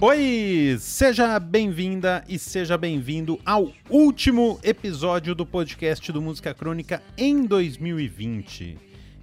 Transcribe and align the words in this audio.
Oi, 0.00 0.78
seja 0.80 1.38
bem-vinda 1.38 2.24
e 2.26 2.38
seja 2.38 2.78
bem-vindo 2.78 3.38
ao 3.44 3.70
último 3.90 4.58
episódio 4.62 5.34
do 5.34 5.44
podcast 5.44 6.10
do 6.10 6.22
Música 6.22 6.54
Crônica 6.54 7.02
em 7.18 7.44
2020. 7.44 8.78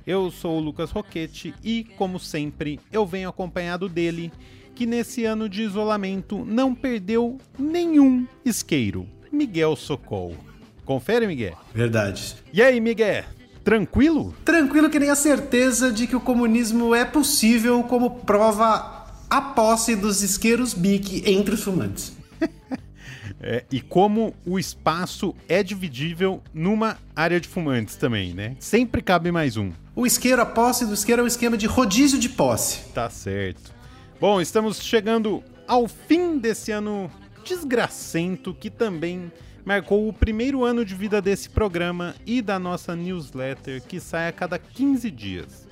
Eu 0.06 0.30
sou 0.30 0.58
o 0.58 0.60
Lucas 0.60 0.92
Roquete 0.92 1.52
e, 1.64 1.84
como 1.98 2.20
sempre, 2.20 2.80
eu 2.92 3.04
venho 3.04 3.28
acompanhado 3.28 3.90
dele, 3.90 4.32
que 4.76 4.86
nesse 4.86 5.26
ano 5.26 5.50
de 5.50 5.64
isolamento 5.64 6.46
não 6.46 6.76
perdeu 6.76 7.40
nenhum 7.58 8.28
isqueiro, 8.46 9.08
Miguel 9.32 9.76
Socol. 9.76 10.38
Confere, 10.86 11.26
Miguel? 11.26 11.58
Verdade. 11.74 12.36
E 12.54 12.62
aí, 12.62 12.80
Miguel? 12.80 13.24
Tranquilo? 13.64 14.34
Tranquilo 14.44 14.90
que 14.90 15.00
nem 15.00 15.10
a 15.10 15.16
certeza 15.16 15.92
de 15.92 16.08
que 16.08 16.16
o 16.16 16.20
comunismo 16.20 16.96
é 16.96 17.06
possível 17.06 17.84
como 17.84 18.10
prova 18.22 19.06
a 19.30 19.42
posse 19.42 19.96
dos 19.96 20.22
isqueiros 20.22 20.74
Bic 20.74 21.24
entre 21.26 21.54
os 21.54 21.64
fumantes. 21.64 22.14
é, 23.40 23.64
e 23.72 23.80
como 23.80 24.34
o 24.46 24.58
espaço 24.58 25.36
é 25.48 25.62
dividível 25.62 26.42
numa 26.54 26.98
área 27.16 27.40
de 27.40 27.48
fumantes 27.48 27.96
também, 27.96 28.34
né? 28.34 28.56
Sempre 28.60 29.02
cabe 29.02 29.32
mais 29.32 29.58
um. 29.58 29.72
O 29.96 30.06
isqueiro, 30.06 30.42
a 30.42 30.46
posse 30.46 30.86
do 30.86 30.94
isqueiro 30.94 31.22
é 31.22 31.24
um 31.24 31.28
esquema 31.28 31.56
de 31.56 31.68
rodízio 31.68 32.20
de 32.20 32.30
posse. 32.30 32.90
Tá 32.94 33.10
certo. 33.10 33.74
Bom, 34.20 34.42
estamos 34.42 34.82
chegando 34.82 35.44
ao 35.68 35.88
fim 35.88 36.38
desse 36.38 36.72
ano 36.72 37.10
desgracento 37.44 38.54
que 38.54 38.70
também 38.70 39.32
marcou 39.66 40.08
o 40.08 40.14
primeiro 40.14 40.64
ano 40.64 40.84
de 40.84 40.96
vida 40.96 41.22
desse 41.22 41.50
programa 41.50 42.16
e 42.26 42.42
da 42.42 42.58
nossa 42.58 42.96
newsletter 42.96 43.82
que 43.82 44.00
sai 44.00 44.28
a 44.28 44.32
cada 44.32 44.58
15 44.58 45.12
dias. 45.12 45.68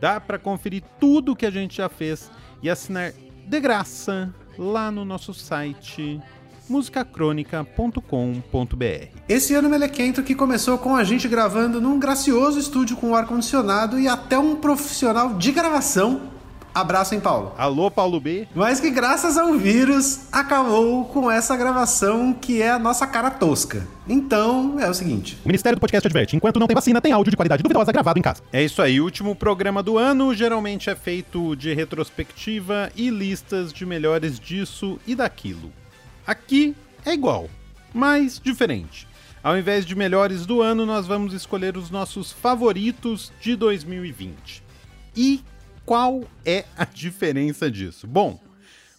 Dá 0.00 0.20
para 0.20 0.38
conferir 0.38 0.82
tudo 1.00 1.32
o 1.32 1.36
que 1.36 1.46
a 1.46 1.50
gente 1.50 1.76
já 1.76 1.88
fez 1.88 2.30
e 2.62 2.70
assinar 2.70 3.12
de 3.46 3.60
graça 3.60 4.34
lá 4.58 4.90
no 4.90 5.04
nosso 5.04 5.32
site 5.32 6.20
musicacronica.com.br. 6.68 9.08
Esse 9.28 9.54
ano 9.54 9.68
Melequento 9.68 10.22
que 10.22 10.34
começou 10.34 10.78
com 10.78 10.96
a 10.96 11.04
gente 11.04 11.28
gravando 11.28 11.80
num 11.80 11.98
gracioso 11.98 12.58
estúdio 12.58 12.96
com 12.96 13.14
ar 13.14 13.26
condicionado 13.26 14.00
e 14.00 14.08
até 14.08 14.38
um 14.38 14.56
profissional 14.56 15.34
de 15.34 15.52
gravação 15.52 16.35
Abraço, 16.76 17.14
em 17.14 17.20
Paulo? 17.20 17.54
Alô, 17.56 17.90
Paulo 17.90 18.20
B. 18.20 18.46
Mas 18.54 18.80
que 18.80 18.90
graças 18.90 19.38
ao 19.38 19.54
vírus 19.54 20.28
acabou 20.30 21.06
com 21.06 21.30
essa 21.30 21.56
gravação 21.56 22.34
que 22.34 22.60
é 22.60 22.68
a 22.68 22.78
nossa 22.78 23.06
cara 23.06 23.30
tosca. 23.30 23.88
Então, 24.06 24.78
é 24.78 24.86
o 24.86 24.92
seguinte. 24.92 25.38
O 25.42 25.48
Ministério 25.48 25.78
do 25.78 25.80
Podcast 25.80 26.06
adverte: 26.06 26.36
enquanto 26.36 26.60
não 26.60 26.66
tem 26.66 26.74
vacina, 26.74 27.00
tem 27.00 27.12
áudio 27.12 27.30
de 27.30 27.36
qualidade 27.38 27.62
duvidosa 27.62 27.90
gravado 27.90 28.18
em 28.18 28.22
casa. 28.22 28.42
É 28.52 28.62
isso 28.62 28.82
aí. 28.82 29.00
O 29.00 29.04
último 29.04 29.34
programa 29.34 29.82
do 29.82 29.96
ano 29.96 30.34
geralmente 30.34 30.90
é 30.90 30.94
feito 30.94 31.56
de 31.56 31.72
retrospectiva 31.72 32.92
e 32.94 33.08
listas 33.08 33.72
de 33.72 33.86
melhores 33.86 34.38
disso 34.38 34.98
e 35.06 35.14
daquilo. 35.14 35.72
Aqui 36.26 36.76
é 37.06 37.14
igual, 37.14 37.48
mas 37.94 38.38
diferente. 38.38 39.08
Ao 39.42 39.56
invés 39.56 39.86
de 39.86 39.94
melhores 39.94 40.44
do 40.44 40.60
ano, 40.60 40.84
nós 40.84 41.06
vamos 41.06 41.32
escolher 41.32 41.78
os 41.78 41.88
nossos 41.88 42.32
favoritos 42.32 43.32
de 43.40 43.56
2020. 43.56 44.62
E 45.16 45.42
qual 45.86 46.24
é 46.44 46.64
a 46.76 46.84
diferença 46.84 47.70
disso? 47.70 48.08
Bom, 48.08 48.40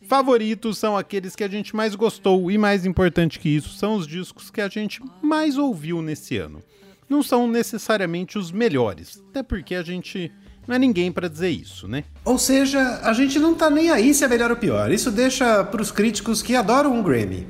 favoritos 0.07 0.77
são 0.77 0.95
aqueles 0.97 1.35
que 1.35 1.43
a 1.43 1.47
gente 1.49 1.75
mais 1.75 1.93
gostou 1.93 2.49
e 2.49 2.57
mais 2.57 2.85
importante 2.85 3.39
que 3.39 3.49
isso, 3.49 3.73
são 3.77 3.95
os 3.95 4.07
discos 4.07 4.49
que 4.49 4.61
a 4.61 4.69
gente 4.69 5.01
mais 5.21 5.57
ouviu 5.57 6.01
nesse 6.01 6.37
ano. 6.37 6.63
Não 7.09 7.21
são 7.21 7.45
necessariamente 7.47 8.37
os 8.37 8.51
melhores, 8.51 9.21
até 9.29 9.43
porque 9.43 9.75
a 9.75 9.83
gente 9.83 10.31
não 10.65 10.75
é 10.75 10.79
ninguém 10.79 11.11
para 11.11 11.27
dizer 11.27 11.49
isso, 11.49 11.87
né? 11.87 12.05
Ou 12.23 12.37
seja, 12.37 13.01
a 13.03 13.11
gente 13.13 13.37
não 13.37 13.53
tá 13.53 13.69
nem 13.69 13.89
aí 13.89 14.13
se 14.13 14.23
é 14.23 14.27
melhor 14.27 14.51
ou 14.51 14.57
pior. 14.57 14.89
Isso 14.91 15.11
deixa 15.11 15.63
para 15.65 15.81
os 15.81 15.91
críticos 15.91 16.41
que 16.41 16.55
adoram 16.55 16.93
um 16.93 17.03
Grammy. 17.03 17.47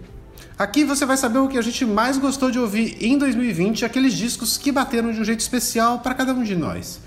Aqui 0.57 0.83
você 0.83 1.05
vai 1.05 1.17
saber 1.17 1.37
o 1.37 1.47
que 1.47 1.57
a 1.57 1.61
gente 1.61 1.85
mais 1.85 2.17
gostou 2.17 2.49
de 2.49 2.57
ouvir 2.57 2.97
em 2.99 3.17
2020, 3.19 3.85
aqueles 3.85 4.13
discos 4.13 4.57
que 4.57 4.71
bateram 4.71 5.11
de 5.11 5.19
um 5.19 5.23
jeito 5.23 5.41
especial 5.41 5.99
para 5.99 6.15
cada 6.15 6.33
um 6.33 6.43
de 6.43 6.55
nós. 6.55 6.99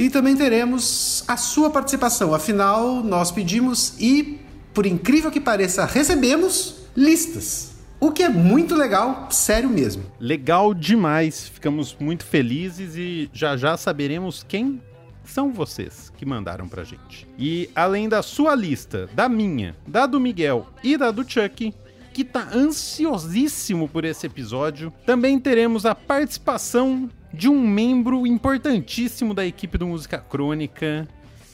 E 0.00 0.08
também 0.08 0.34
teremos 0.34 1.22
a 1.28 1.36
sua 1.36 1.68
participação. 1.68 2.32
Afinal, 2.32 3.02
nós 3.04 3.30
pedimos 3.30 4.00
e, 4.00 4.40
por 4.72 4.86
incrível 4.86 5.30
que 5.30 5.38
pareça, 5.38 5.84
recebemos 5.84 6.86
listas. 6.96 7.72
O 8.00 8.10
que 8.10 8.22
é 8.22 8.28
muito 8.30 8.74
legal, 8.74 9.28
sério 9.30 9.68
mesmo. 9.68 10.02
Legal 10.18 10.72
demais. 10.72 11.50
Ficamos 11.50 11.94
muito 12.00 12.24
felizes 12.24 12.96
e 12.96 13.28
já 13.30 13.58
já 13.58 13.76
saberemos 13.76 14.42
quem 14.42 14.80
são 15.22 15.52
vocês 15.52 16.10
que 16.16 16.24
mandaram 16.24 16.66
pra 16.66 16.82
gente. 16.82 17.28
E 17.38 17.68
além 17.74 18.08
da 18.08 18.22
sua 18.22 18.54
lista, 18.54 19.06
da 19.12 19.28
minha, 19.28 19.76
da 19.86 20.06
do 20.06 20.18
Miguel 20.18 20.66
e 20.82 20.96
da 20.96 21.10
do 21.10 21.30
Chuck, 21.30 21.74
que 22.14 22.24
tá 22.24 22.48
ansiosíssimo 22.54 23.86
por 23.86 24.06
esse 24.06 24.26
episódio, 24.26 24.90
também 25.04 25.38
teremos 25.38 25.84
a 25.84 25.94
participação 25.94 27.10
de 27.32 27.48
um 27.48 27.60
membro 27.60 28.26
importantíssimo 28.26 29.34
da 29.34 29.46
equipe 29.46 29.78
do 29.78 29.86
Música 29.86 30.18
Crônica. 30.18 31.08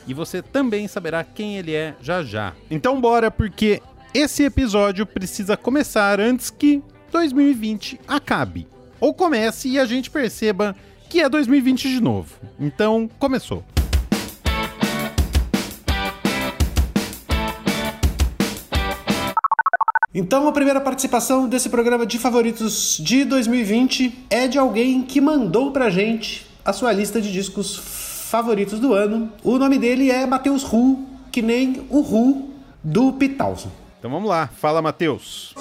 E 0.06 0.14
você 0.14 0.40
também 0.40 0.86
saberá 0.86 1.24
quem 1.24 1.56
ele 1.56 1.74
é 1.74 1.94
já 2.00 2.22
já. 2.22 2.54
Então 2.70 3.00
bora, 3.00 3.30
porque 3.30 3.82
esse 4.14 4.44
episódio 4.44 5.04
precisa 5.04 5.56
começar 5.56 6.20
antes 6.20 6.50
que 6.50 6.82
2020 7.12 8.00
acabe. 8.06 8.66
Ou 9.00 9.12
comece 9.12 9.68
e 9.68 9.78
a 9.78 9.84
gente 9.84 10.10
perceba 10.10 10.74
que 11.08 11.20
é 11.20 11.28
2020 11.28 11.88
de 11.88 12.00
novo. 12.00 12.34
Então, 12.58 13.08
começou. 13.18 13.64
Então, 20.18 20.48
a 20.48 20.52
primeira 20.52 20.80
participação 20.80 21.46
desse 21.46 21.68
programa 21.68 22.06
de 22.06 22.18
favoritos 22.18 22.96
de 22.98 23.22
2020 23.22 24.24
é 24.30 24.48
de 24.48 24.56
alguém 24.56 25.02
que 25.02 25.20
mandou 25.20 25.72
pra 25.72 25.90
gente 25.90 26.46
a 26.64 26.72
sua 26.72 26.90
lista 26.90 27.20
de 27.20 27.30
discos 27.30 27.76
favoritos 28.30 28.80
do 28.80 28.94
ano. 28.94 29.30
O 29.44 29.58
nome 29.58 29.78
dele 29.78 30.10
é 30.10 30.24
Matheus 30.24 30.62
Ru, 30.62 31.04
que 31.30 31.42
nem 31.42 31.86
o 31.90 32.00
Ru 32.00 32.48
do 32.82 33.12
Pitalson. 33.12 33.70
Então 33.98 34.10
vamos 34.10 34.26
lá, 34.26 34.48
fala 34.56 34.80
Matheus. 34.80 35.54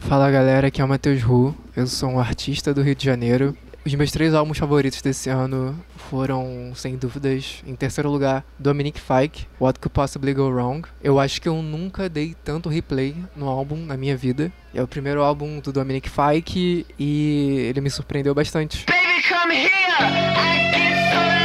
Fala 0.00 0.30
galera, 0.30 0.66
aqui 0.66 0.82
é 0.82 0.84
o 0.84 0.88
Matheus 0.88 1.22
Ru, 1.22 1.54
eu 1.74 1.86
sou 1.86 2.10
um 2.10 2.20
artista 2.20 2.74
do 2.74 2.82
Rio 2.82 2.94
de 2.94 3.06
Janeiro 3.06 3.56
os 3.84 3.94
meus 3.94 4.10
três 4.10 4.34
álbuns 4.34 4.58
favoritos 4.58 5.02
desse 5.02 5.28
ano 5.28 5.78
foram, 6.10 6.72
sem 6.74 6.96
dúvidas, 6.96 7.62
em 7.66 7.74
terceiro 7.74 8.10
lugar, 8.10 8.44
Dominic 8.58 9.00
Fike, 9.00 9.46
What 9.60 9.80
Could 9.80 9.92
Possibly 9.92 10.34
Go 10.34 10.48
Wrong. 10.48 10.86
Eu 11.02 11.18
acho 11.18 11.40
que 11.40 11.48
eu 11.48 11.60
nunca 11.62 12.08
dei 12.08 12.36
tanto 12.44 12.68
replay 12.68 13.16
no 13.34 13.48
álbum 13.48 13.76
na 13.76 13.96
minha 13.96 14.16
vida. 14.16 14.52
É 14.74 14.82
o 14.82 14.88
primeiro 14.88 15.22
álbum 15.22 15.60
do 15.60 15.72
Dominic 15.72 16.08
Fike 16.08 16.86
e 16.98 17.66
ele 17.68 17.80
me 17.80 17.90
surpreendeu 17.90 18.34
bastante. 18.34 18.86
Baby, 18.86 19.22
come 19.28 19.56
here! 19.56 21.41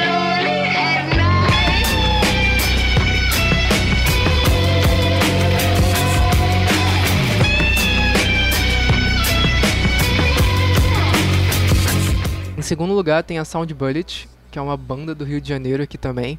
Segundo 12.68 12.94
lugar 12.94 13.24
tem 13.24 13.40
a 13.40 13.46
Sound 13.46 13.74
Bullet, 13.74 14.28
que 14.52 14.60
é 14.60 14.62
uma 14.62 14.76
banda 14.76 15.16
do 15.16 15.24
Rio 15.24 15.40
de 15.40 15.48
Janeiro 15.48 15.82
aqui 15.82 15.98
também. 15.98 16.38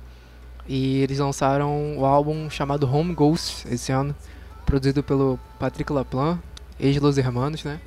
E 0.67 0.99
eles 0.99 1.19
lançaram 1.19 1.97
o 1.97 2.05
álbum 2.05 2.51
chamado 2.51 2.87
Home 2.87 3.15
Ghost 3.15 3.67
esse 3.71 3.91
ano, 3.91 4.15
produzido 4.67 5.03
pelo 5.03 5.41
Patrick 5.59 5.91
Laplan, 5.91 6.39
ex-Los 6.79 7.17
Hermanos, 7.17 7.65
né? 7.65 7.81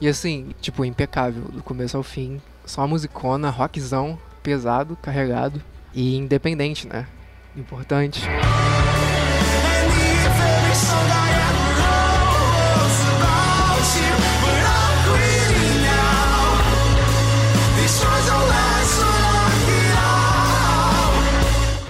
E 0.00 0.08
assim, 0.08 0.52
tipo, 0.62 0.86
impecável, 0.86 1.42
do 1.42 1.62
começo 1.62 1.94
ao 1.94 2.02
fim. 2.02 2.40
Só 2.64 2.86
musicona, 2.86 3.50
rockzão, 3.50 4.18
pesado, 4.42 4.96
carregado 4.96 5.62
e 5.92 6.16
independente, 6.16 6.88
né? 6.88 7.06
Importante. 7.54 8.22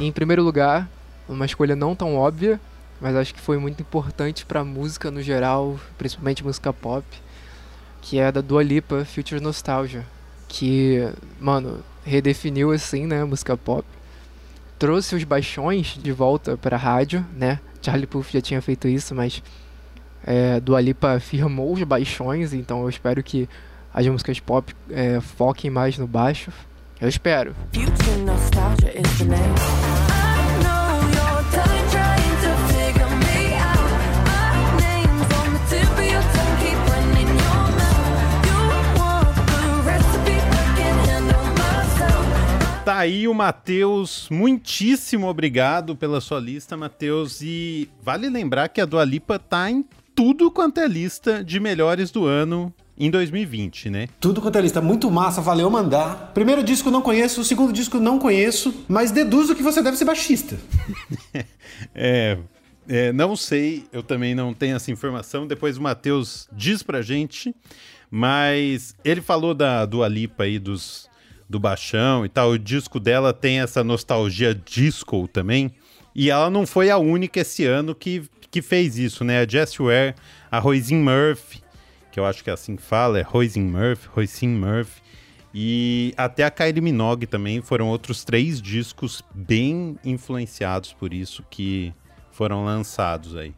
Em 0.07 0.13
primeiro 0.13 0.43
lugar, 0.43 0.89
uma 1.29 1.47
escolha 1.47 1.77
não 1.77 1.95
tão 1.95 2.17
óbvia, 2.17 2.61
mas 3.01 3.17
acho 3.17 3.35
que 3.35 3.41
foi 3.41 3.59
muito 3.59 3.81
importante 3.81 4.47
para 4.47 4.65
música 4.65 5.11
no 5.11 5.23
geral, 5.23 5.79
principalmente 5.99 6.45
música 6.45 6.73
pop, 6.73 7.05
que 8.01 8.19
é 8.19 8.31
da 8.31 8.41
Dua 8.41 8.63
Lipa, 8.63 9.05
Future 9.05 9.41
Nostalgia, 9.41 10.05
que, 10.49 11.09
mano, 11.41 11.81
redefiniu 12.05 12.73
assim, 12.73 13.07
né, 13.07 13.23
a 13.23 13.27
música 13.27 13.57
pop. 13.57 13.85
Trouxe 14.79 15.15
os 15.15 15.25
baixões 15.25 15.99
de 16.01 16.13
volta 16.13 16.57
para 16.57 16.77
rádio, 16.77 17.25
né? 17.37 17.61
Charlie 17.81 18.07
Puth 18.07 18.31
já 18.31 18.41
tinha 18.41 18.61
feito 18.61 18.89
isso, 18.89 19.15
mas 19.15 19.43
é, 20.25 20.61
Dua 20.61 20.81
Lipa 20.81 21.19
firmou 21.21 21.73
os 21.73 21.83
baixões, 21.83 22.53
então 22.53 22.83
eu 22.83 22.89
espero 22.89 23.23
que 23.23 23.49
as 23.93 24.07
músicas 24.07 24.41
pop 24.41 24.75
é, 24.91 25.21
foquem 25.21 25.71
mais 25.71 25.99
no 25.99 26.07
baixo. 26.07 26.53
Eu 27.01 27.09
espero. 27.09 27.55
Future 27.73 28.19
nostalgia 28.25 28.99
is 28.99 29.19
the 29.19 29.25
name. 29.25 29.92
Tá 42.85 42.99
aí 42.99 43.29
o 43.29 43.35
Matheus. 43.35 44.27
Muitíssimo 44.29 45.29
obrigado 45.29 45.95
pela 45.95 46.21
sua 46.21 46.41
lista, 46.41 46.77
Matheus. 46.77 47.41
E 47.41 47.89
vale 48.03 48.29
lembrar 48.29 48.69
que 48.69 48.81
a 48.81 48.85
Dua 48.85 49.05
Lipa 49.05 49.39
tá 49.39 49.71
em 49.71 49.85
tudo 50.17 50.51
quanto 50.51 50.81
é 50.81 50.89
lista 50.89 51.45
de 51.45 51.61
melhores 51.61 52.11
do 52.11 52.27
ano 52.27 52.75
em 52.99 53.09
2020, 53.09 53.89
né? 53.89 54.09
Tudo 54.19 54.41
quanto 54.43 54.59
é 54.59 54.61
lista, 54.61 54.81
muito 54.81 55.09
massa, 55.13 55.41
valeu 55.41 55.71
mandar. 55.71 56.33
Primeiro 56.35 56.63
disco 56.65 56.91
não 56.91 57.01
conheço, 57.01 57.41
o 57.41 57.45
segundo 57.45 57.73
disco 57.73 58.01
não 58.01 58.19
conheço, 58.19 58.75
mas 58.89 59.13
deduzo 59.13 59.55
que 59.55 59.63
você 59.63 59.81
deve 59.81 59.97
ser 59.97 60.05
baixista. 60.05 60.59
é, 61.95 62.37
é, 62.89 63.13
não 63.13 63.37
sei, 63.37 63.85
eu 63.93 64.03
também 64.03 64.35
não 64.35 64.53
tenho 64.53 64.75
essa 64.75 64.91
informação. 64.91 65.47
Depois 65.47 65.79
o 65.79 65.83
Matheus 65.83 66.49
diz 66.53 66.83
pra 66.83 67.01
gente, 67.01 67.55
mas 68.11 68.97
ele 69.05 69.21
falou 69.21 69.55
da 69.55 69.87
Dua 69.87 70.09
Lipa 70.09 70.43
aí 70.43 70.59
dos 70.59 71.12
do 71.53 71.61
baixão 71.61 72.25
e 72.25 72.29
tal. 72.29 72.51
O 72.51 72.59
disco 72.59 72.99
dela 72.99 73.33
tem 73.33 73.61
essa 73.61 73.85
nostalgia 73.85 74.53
disco 74.55 75.29
também. 75.29 75.71
E 76.15 76.31
ela 76.31 76.51
não 76.51 76.67
foi 76.67 76.91
a 76.91 76.99
única 76.99 77.41
esse 77.41 77.65
ano 77.65 77.95
que, 77.95 78.29
que 78.51 78.61
fez 78.61 78.99
isso, 78.99 79.23
né? 79.23 79.41
A 79.41 79.47
Jessie 79.47 79.85
Ware, 79.85 80.15
a 80.51 80.59
Roisin 80.59 80.97
Murphy, 80.97 81.63
que 82.11 82.19
eu 82.19 82.27
acho 82.27 82.43
que 82.43 82.51
é 82.51 82.53
assim 82.53 82.77
que 82.77 82.83
fala, 82.83 83.19
é 83.19 83.23
Roisin 83.23 83.63
Murphy, 83.63 84.09
Roisin 84.13 84.49
Murphy. 84.49 85.01
E 85.55 86.15
até 86.17 86.45
a 86.45 86.51
Kylie 86.51 86.81
Minogue 86.81 87.27
também 87.27 87.61
foram 87.61 87.89
outros 87.89 88.25
três 88.25 88.61
discos 88.61 89.23
bem 89.35 89.99
influenciados 90.03 90.95
por 90.95 91.13
isso 91.13 91.45
que 91.51 91.93
foram 92.31 92.65
lançados 92.65 93.37
aí. 93.37 93.55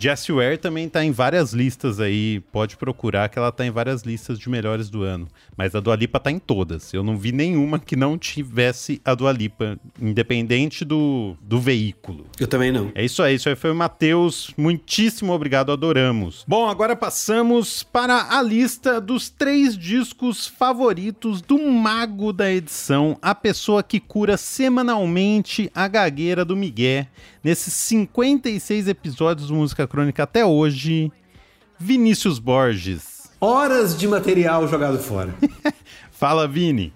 Jessie 0.00 0.32
Ware 0.32 0.56
também 0.56 0.88
tá 0.88 1.04
em 1.04 1.10
várias 1.10 1.52
listas 1.52 2.00
aí, 2.00 2.40
pode 2.50 2.74
procurar 2.74 3.28
que 3.28 3.38
ela 3.38 3.52
tá 3.52 3.66
em 3.66 3.70
várias 3.70 4.00
listas 4.00 4.38
de 4.38 4.48
melhores 4.48 4.88
do 4.88 5.02
ano. 5.02 5.28
Mas 5.54 5.74
a 5.74 5.80
Dua 5.80 5.94
Lipa 5.94 6.18
tá 6.18 6.30
em 6.30 6.38
todas. 6.38 6.94
Eu 6.94 7.02
não 7.02 7.18
vi 7.18 7.32
nenhuma 7.32 7.78
que 7.78 7.94
não 7.94 8.16
tivesse 8.16 8.98
a 9.04 9.14
Dua 9.14 9.30
Lipa, 9.30 9.78
independente 10.00 10.86
do, 10.86 11.36
do 11.42 11.60
veículo. 11.60 12.24
Eu 12.40 12.46
também 12.46 12.72
não. 12.72 12.90
É 12.94 13.04
isso 13.04 13.22
aí, 13.22 13.34
isso 13.34 13.50
aí 13.50 13.54
foi 13.54 13.72
o 13.72 13.74
Matheus. 13.74 14.54
Muitíssimo 14.56 15.34
obrigado, 15.34 15.70
adoramos. 15.70 16.46
Bom, 16.48 16.66
agora 16.66 16.96
passamos 16.96 17.82
para 17.82 18.38
a 18.38 18.42
lista 18.42 19.02
dos 19.02 19.28
três 19.28 19.76
discos 19.76 20.46
favoritos 20.46 21.42
do 21.42 21.58
mago 21.58 22.32
da 22.32 22.50
edição, 22.50 23.18
a 23.20 23.34
pessoa 23.34 23.82
que 23.82 24.00
cura 24.00 24.38
semanalmente 24.38 25.70
a 25.74 25.86
gagueira 25.86 26.42
do 26.42 26.56
Miguel 26.56 27.06
nesses 27.42 27.72
56 27.72 28.88
episódios 28.88 29.48
do 29.48 29.54
Música 29.54 29.86
Crônica 29.86 30.22
até 30.22 30.44
hoje, 30.44 31.10
Vinícius 31.78 32.38
Borges. 32.38 33.30
Horas 33.40 33.96
de 33.96 34.06
material 34.06 34.68
jogado 34.68 34.98
fora. 34.98 35.34
Fala, 36.12 36.46
Vini. 36.46 36.92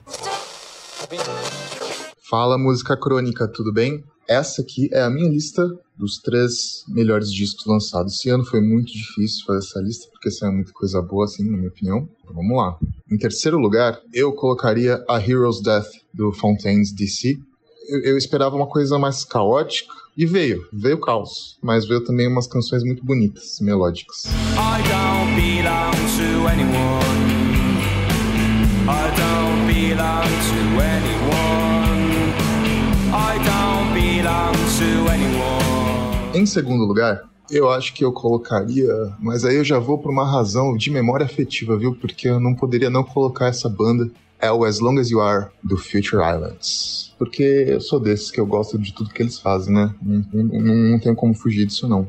Fala, 2.29 2.59
Música 2.59 2.97
Crônica, 2.97 3.49
tudo 3.49 3.73
bem? 3.73 4.05
Essa 4.29 4.63
aqui 4.63 4.89
é 4.93 5.03
a 5.03 5.11
minha 5.11 5.29
lista 5.29 5.63
dos 5.97 6.19
três 6.19 6.85
melhores 6.89 7.31
discos 7.33 7.67
lançados. 7.67 8.15
Esse 8.15 8.31
ano 8.31 8.45
foi 8.45 8.61
muito 8.61 8.93
difícil 8.93 9.45
fazer 9.47 9.59
essa 9.59 9.81
lista, 9.81 10.09
porque 10.11 10.31
saiu 10.31 10.53
muita 10.53 10.73
coisa 10.73 11.01
boa, 11.01 11.25
assim, 11.25 11.49
na 11.49 11.57
minha 11.57 11.69
opinião. 11.69 12.09
Então, 12.23 12.35
vamos 12.35 12.57
lá. 12.57 12.79
Em 13.11 13.17
terceiro 13.17 13.59
lugar, 13.59 14.01
eu 14.13 14.33
colocaria 14.33 15.05
a 15.09 15.19
Hero's 15.19 15.63
Death, 15.63 15.89
do 16.13 16.33
Fontaines 16.33 16.93
DC. 16.93 17.39
Eu, 17.89 18.01
eu 18.03 18.19
esperava 18.19 18.57
uma 18.57 18.67
coisa 18.67 18.99
mais 18.99 19.25
caótica, 19.25 19.93
e 20.17 20.25
veio, 20.27 20.65
veio 20.73 20.99
caos, 20.99 21.59
mas 21.61 21.87
veio 21.87 22.05
também 22.05 22.29
umas 22.29 22.47
canções 22.47 22.85
muito 22.85 23.05
bonitas, 23.05 23.59
melódicas. 23.61 24.27
I 24.27 24.81
don't 24.89 25.35
belong 25.35 25.91
to 25.91 26.47
anyone. 26.47 27.05
I 28.87 29.11
don't 29.17 29.67
belong 29.67 30.31
to 30.47 30.61
anyone. 30.81 31.25
I 33.13 33.39
don't 33.43 33.93
belong 33.93 34.55
to 34.79 35.11
anyone. 35.11 36.39
Em 36.39 36.47
segundo 36.47 36.85
lugar, 36.85 37.25
eu 37.51 37.69
acho 37.69 37.93
que 37.93 38.05
eu 38.05 38.13
colocaria, 38.13 38.89
mas 39.21 39.45
aí 39.45 39.57
eu 39.57 39.65
já 39.65 39.81
vou 39.81 39.99
por 39.99 40.13
uma 40.13 40.25
razão 40.25 40.77
de 40.77 40.91
memória 40.91 41.27
afetiva, 41.27 41.77
viu? 41.77 41.95
Porque 41.95 42.29
eu 42.29 42.39
não 42.39 42.55
poderia 42.55 42.89
não 42.89 43.03
colocar 43.03 43.49
essa 43.49 43.69
banda. 43.69 44.09
É 44.45 44.53
o 44.53 44.63
As 44.63 44.79
Long 44.79 44.99
As 44.99 45.11
You 45.11 45.23
Are, 45.23 45.47
do 45.63 45.79
Future 45.79 46.23
Islands 46.23 47.05
porque 47.19 47.43
eu 47.43 47.81
sou 47.81 48.01
desses 48.01 48.31
que 48.31 48.41
eu 48.41 48.47
gosto 48.47 48.79
de 48.79 48.93
tudo 48.93 49.11
que 49.11 49.23
eles 49.23 49.39
fazem, 49.39 49.73
né? 49.73 49.95
Não, 50.03 50.25
não, 50.33 50.75
não 50.91 50.99
tenho 50.99 51.15
como 51.15 51.35
fugir 51.35 51.67
disso, 51.67 51.89
não. 51.89 52.07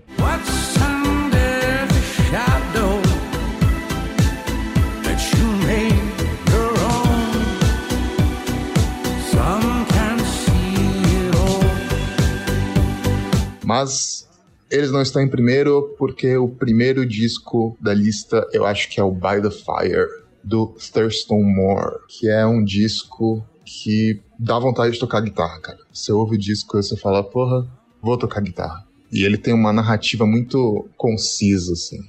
Mas 13.63 14.27
eles 14.69 14.91
não 14.91 15.01
estão 15.01 15.21
em 15.21 15.27
primeiro 15.29 15.95
porque 15.97 16.37
o 16.37 16.47
primeiro 16.47 17.05
disco 17.05 17.77
da 17.79 17.93
lista 17.93 18.47
eu 18.51 18.65
acho 18.65 18.89
que 18.89 18.99
é 18.99 19.03
o 19.03 19.11
By 19.11 19.41
the 19.41 19.49
Fire 19.49 20.24
do 20.45 20.67
Thurston 20.93 21.41
Moore, 21.41 21.97
que 22.07 22.29
é 22.29 22.45
um 22.45 22.63
disco 22.63 23.43
que 23.65 24.21
dá 24.37 24.59
vontade 24.59 24.93
de 24.93 24.99
tocar 24.99 25.21
guitarra, 25.21 25.59
cara. 25.59 25.79
Você 25.91 26.11
ouve 26.11 26.35
o 26.35 26.39
disco 26.39 26.77
e 26.77 26.83
você 26.83 26.95
fala, 26.95 27.23
porra, 27.23 27.67
vou 28.01 28.17
tocar 28.17 28.41
guitarra. 28.41 28.85
E 29.11 29.23
ele 29.23 29.37
tem 29.37 29.53
uma 29.53 29.73
narrativa 29.73 30.25
muito 30.25 30.87
concisa, 30.95 31.73
assim. 31.73 31.99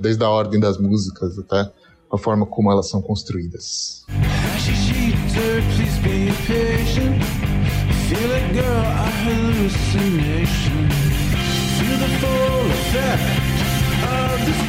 Desde 0.00 0.24
a 0.24 0.28
ordem 0.28 0.58
das 0.58 0.78
músicas 0.78 1.38
até 1.38 1.70
a 2.10 2.18
forma 2.18 2.44
como 2.44 2.72
elas 2.72 2.88
são 2.88 3.00
construídas. 3.00 4.04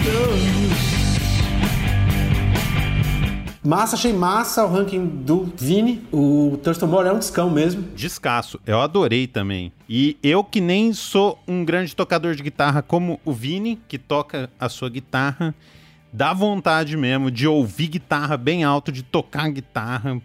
Feel 0.07 0.56
Massa, 3.63 3.95
achei 3.95 4.13
massa 4.13 4.63
o 4.65 4.71
ranking 4.71 5.05
do 5.05 5.51
Vini. 5.57 6.05
O 6.11 6.59
Thurston 6.63 6.87
Moore 6.87 7.07
é 7.09 7.13
um 7.13 7.19
discão 7.19 7.49
mesmo. 7.49 7.81
Descasso. 7.95 8.59
Eu 8.65 8.79
adorei 8.81 9.27
também. 9.27 9.71
E 9.89 10.17
eu 10.21 10.43
que 10.43 10.61
nem 10.61 10.93
sou 10.93 11.39
um 11.47 11.65
grande 11.65 11.95
tocador 11.95 12.35
de 12.35 12.43
guitarra 12.43 12.81
como 12.81 13.19
o 13.25 13.33
Vini, 13.33 13.79
que 13.87 13.97
toca 13.97 14.49
a 14.59 14.69
sua 14.69 14.89
guitarra, 14.89 15.53
dá 16.11 16.33
vontade 16.33 16.95
mesmo 16.95 17.31
de 17.31 17.47
ouvir 17.47 17.87
guitarra 17.87 18.37
bem 18.37 18.63
alto, 18.63 18.91
de 18.91 19.03
tocar 19.03 19.49
guitarra. 19.49 20.21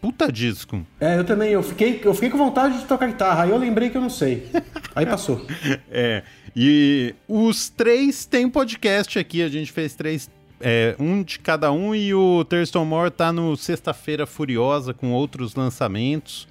Puta 0.00 0.30
disco. 0.30 0.86
É, 1.00 1.18
eu 1.18 1.24
também. 1.24 1.50
Eu 1.50 1.62
fiquei, 1.62 1.98
eu 2.04 2.12
fiquei 2.12 2.28
com 2.28 2.36
vontade 2.36 2.78
de 2.78 2.84
tocar 2.84 3.06
guitarra. 3.06 3.44
Aí 3.44 3.50
eu 3.50 3.56
lembrei 3.56 3.88
que 3.88 3.96
eu 3.96 4.02
não 4.02 4.10
sei. 4.10 4.46
Aí 4.94 5.06
passou. 5.06 5.46
é. 5.90 6.22
E 6.54 7.14
os 7.26 7.70
três 7.70 8.26
tem 8.26 8.46
podcast 8.46 9.18
aqui. 9.18 9.42
A 9.42 9.48
gente 9.48 9.72
fez 9.72 9.94
três 9.94 10.28
é, 10.66 10.96
um 10.98 11.22
de 11.22 11.38
cada 11.38 11.70
um 11.70 11.94
e 11.94 12.14
o 12.14 12.42
Thurston 12.42 12.86
Moore 12.86 13.10
tá 13.10 13.30
no 13.30 13.54
Sexta-feira 13.54 14.26
Furiosa 14.26 14.94
com 14.94 15.12
outros 15.12 15.54
lançamentos. 15.54 16.48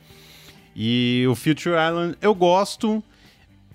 E 0.76 1.26
o 1.28 1.34
Future 1.34 1.76
Island 1.76 2.16
eu 2.22 2.36
gosto 2.36 3.04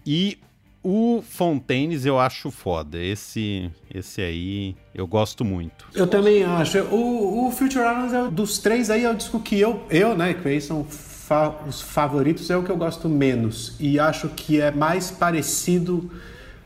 e 0.06 0.38
o 0.80 1.24
Fontaines 1.28 2.06
eu 2.06 2.20
acho 2.20 2.52
foda. 2.52 3.02
Esse 3.02 3.68
esse 3.92 4.22
aí 4.22 4.76
eu 4.94 5.08
gosto 5.08 5.44
muito. 5.44 5.86
Eu 5.92 6.06
também 6.06 6.44
acho. 6.44 6.78
O, 6.84 7.48
o 7.48 7.50
Future 7.50 7.84
Islands 7.84 8.12
é 8.12 8.30
dos 8.30 8.58
três 8.58 8.90
aí 8.90 9.04
é 9.04 9.10
o 9.10 9.14
disco 9.14 9.40
que 9.40 9.58
eu, 9.58 9.82
eu 9.90 10.16
né, 10.16 10.34
que 10.34 10.46
aí 10.46 10.60
são 10.60 10.84
fa 10.84 11.52
os 11.66 11.80
favoritos, 11.80 12.48
é 12.48 12.56
o 12.56 12.62
que 12.62 12.70
eu 12.70 12.76
gosto 12.76 13.08
menos. 13.08 13.74
E 13.80 13.98
acho 13.98 14.28
que 14.28 14.60
é 14.60 14.70
mais 14.70 15.10
parecido 15.10 16.08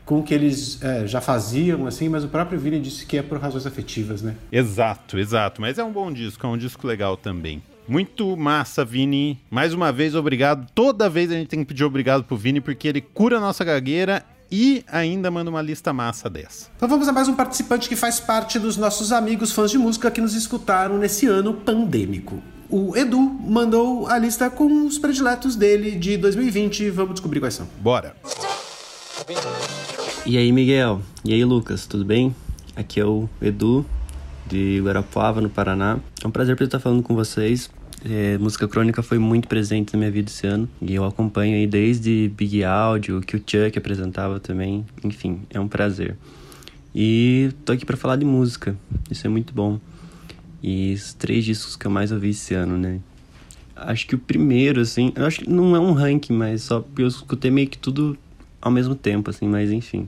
com 0.05 0.19
o 0.19 0.23
que 0.23 0.33
eles 0.33 0.81
é, 0.81 1.07
já 1.07 1.21
faziam, 1.21 1.87
assim, 1.87 2.09
mas 2.09 2.23
o 2.23 2.27
próprio 2.27 2.59
Vini 2.59 2.79
disse 2.79 3.05
que 3.05 3.17
é 3.17 3.21
por 3.21 3.37
razões 3.39 3.65
afetivas, 3.65 4.21
né? 4.21 4.35
Exato, 4.51 5.17
exato. 5.17 5.61
Mas 5.61 5.77
é 5.77 5.83
um 5.83 5.91
bom 5.91 6.11
disco, 6.11 6.45
é 6.45 6.49
um 6.49 6.57
disco 6.57 6.85
legal 6.85 7.15
também. 7.15 7.61
Muito 7.87 8.35
massa, 8.37 8.85
Vini. 8.85 9.39
Mais 9.49 9.73
uma 9.73 9.91
vez, 9.91 10.15
obrigado. 10.15 10.67
Toda 10.73 11.09
vez 11.09 11.31
a 11.31 11.33
gente 11.33 11.47
tem 11.47 11.59
que 11.59 11.65
pedir 11.65 11.83
obrigado 11.83 12.23
pro 12.23 12.37
Vini, 12.37 12.61
porque 12.61 12.87
ele 12.87 13.01
cura 13.01 13.37
a 13.37 13.41
nossa 13.41 13.63
gagueira 13.63 14.23
e 14.51 14.85
ainda 14.87 15.31
manda 15.31 15.49
uma 15.49 15.61
lista 15.61 15.91
massa 15.91 16.29
dessa. 16.29 16.69
Então 16.77 16.87
vamos 16.87 17.07
a 17.07 17.11
mais 17.11 17.27
um 17.27 17.33
participante 17.33 17.89
que 17.89 17.95
faz 17.95 18.19
parte 18.19 18.59
dos 18.59 18.77
nossos 18.77 19.11
amigos 19.11 19.51
fãs 19.51 19.71
de 19.71 19.77
música 19.77 20.11
que 20.11 20.21
nos 20.21 20.35
escutaram 20.35 20.97
nesse 20.97 21.25
ano 21.27 21.53
pandêmico. 21.53 22.41
O 22.69 22.95
Edu 22.95 23.19
mandou 23.19 24.07
a 24.07 24.17
lista 24.17 24.49
com 24.49 24.85
os 24.85 24.97
prediletos 24.97 25.55
dele 25.55 25.91
de 25.91 26.17
2020. 26.17 26.89
Vamos 26.89 27.15
descobrir 27.15 27.39
quais 27.39 27.53
são. 27.55 27.67
Bora! 27.79 28.15
E 30.25 30.37
aí, 30.37 30.53
Miguel? 30.53 31.01
E 31.25 31.33
aí, 31.33 31.43
Lucas? 31.43 31.85
Tudo 31.85 32.05
bem? 32.05 32.33
Aqui 32.77 32.97
é 32.97 33.05
o 33.05 33.27
Edu, 33.41 33.85
de 34.47 34.79
Guarapuava, 34.81 35.41
no 35.41 35.49
Paraná. 35.49 35.99
É 36.23 36.25
um 36.25 36.31
prazer 36.31 36.55
poder 36.55 36.67
estar 36.67 36.79
falando 36.79 37.03
com 37.03 37.13
vocês. 37.13 37.69
É, 38.09 38.37
música 38.37 38.65
crônica 38.65 39.03
foi 39.03 39.17
muito 39.17 39.49
presente 39.49 39.91
na 39.91 39.99
minha 39.99 40.11
vida 40.11 40.29
esse 40.29 40.47
ano 40.47 40.69
e 40.81 40.95
eu 40.95 41.03
acompanho 41.03 41.57
aí 41.57 41.67
desde 41.67 42.31
Big 42.37 42.63
Audio, 42.63 43.19
que 43.19 43.35
o 43.35 43.39
Chuck 43.39 43.77
apresentava 43.77 44.39
também. 44.39 44.85
Enfim, 45.03 45.41
é 45.49 45.59
um 45.59 45.67
prazer. 45.67 46.15
E 46.95 47.51
tô 47.65 47.73
aqui 47.73 47.85
para 47.85 47.97
falar 47.97 48.15
de 48.15 48.23
música, 48.23 48.77
isso 49.11 49.27
é 49.27 49.29
muito 49.29 49.53
bom. 49.53 49.77
E 50.61 50.93
os 50.93 51.13
três 51.13 51.43
discos 51.43 51.75
que 51.75 51.85
eu 51.85 51.91
mais 51.91 52.13
ouvi 52.13 52.29
esse 52.29 52.53
ano, 52.53 52.77
né? 52.77 53.01
Acho 53.75 54.07
que 54.07 54.15
o 54.15 54.19
primeiro, 54.19 54.79
assim, 54.79 55.11
eu 55.15 55.25
acho 55.25 55.41
que 55.41 55.49
não 55.49 55.75
é 55.75 55.79
um 55.81 55.91
ranking, 55.91 56.33
mas 56.33 56.61
só 56.61 56.79
porque 56.79 57.01
eu 57.01 57.07
escutei 57.07 57.51
meio 57.51 57.67
que 57.67 57.77
tudo 57.77 58.17
ao 58.63 58.71
mesmo 58.71 58.95
tempo, 58.95 59.29
assim, 59.29 59.47
mas 59.47 59.69
enfim. 59.69 60.07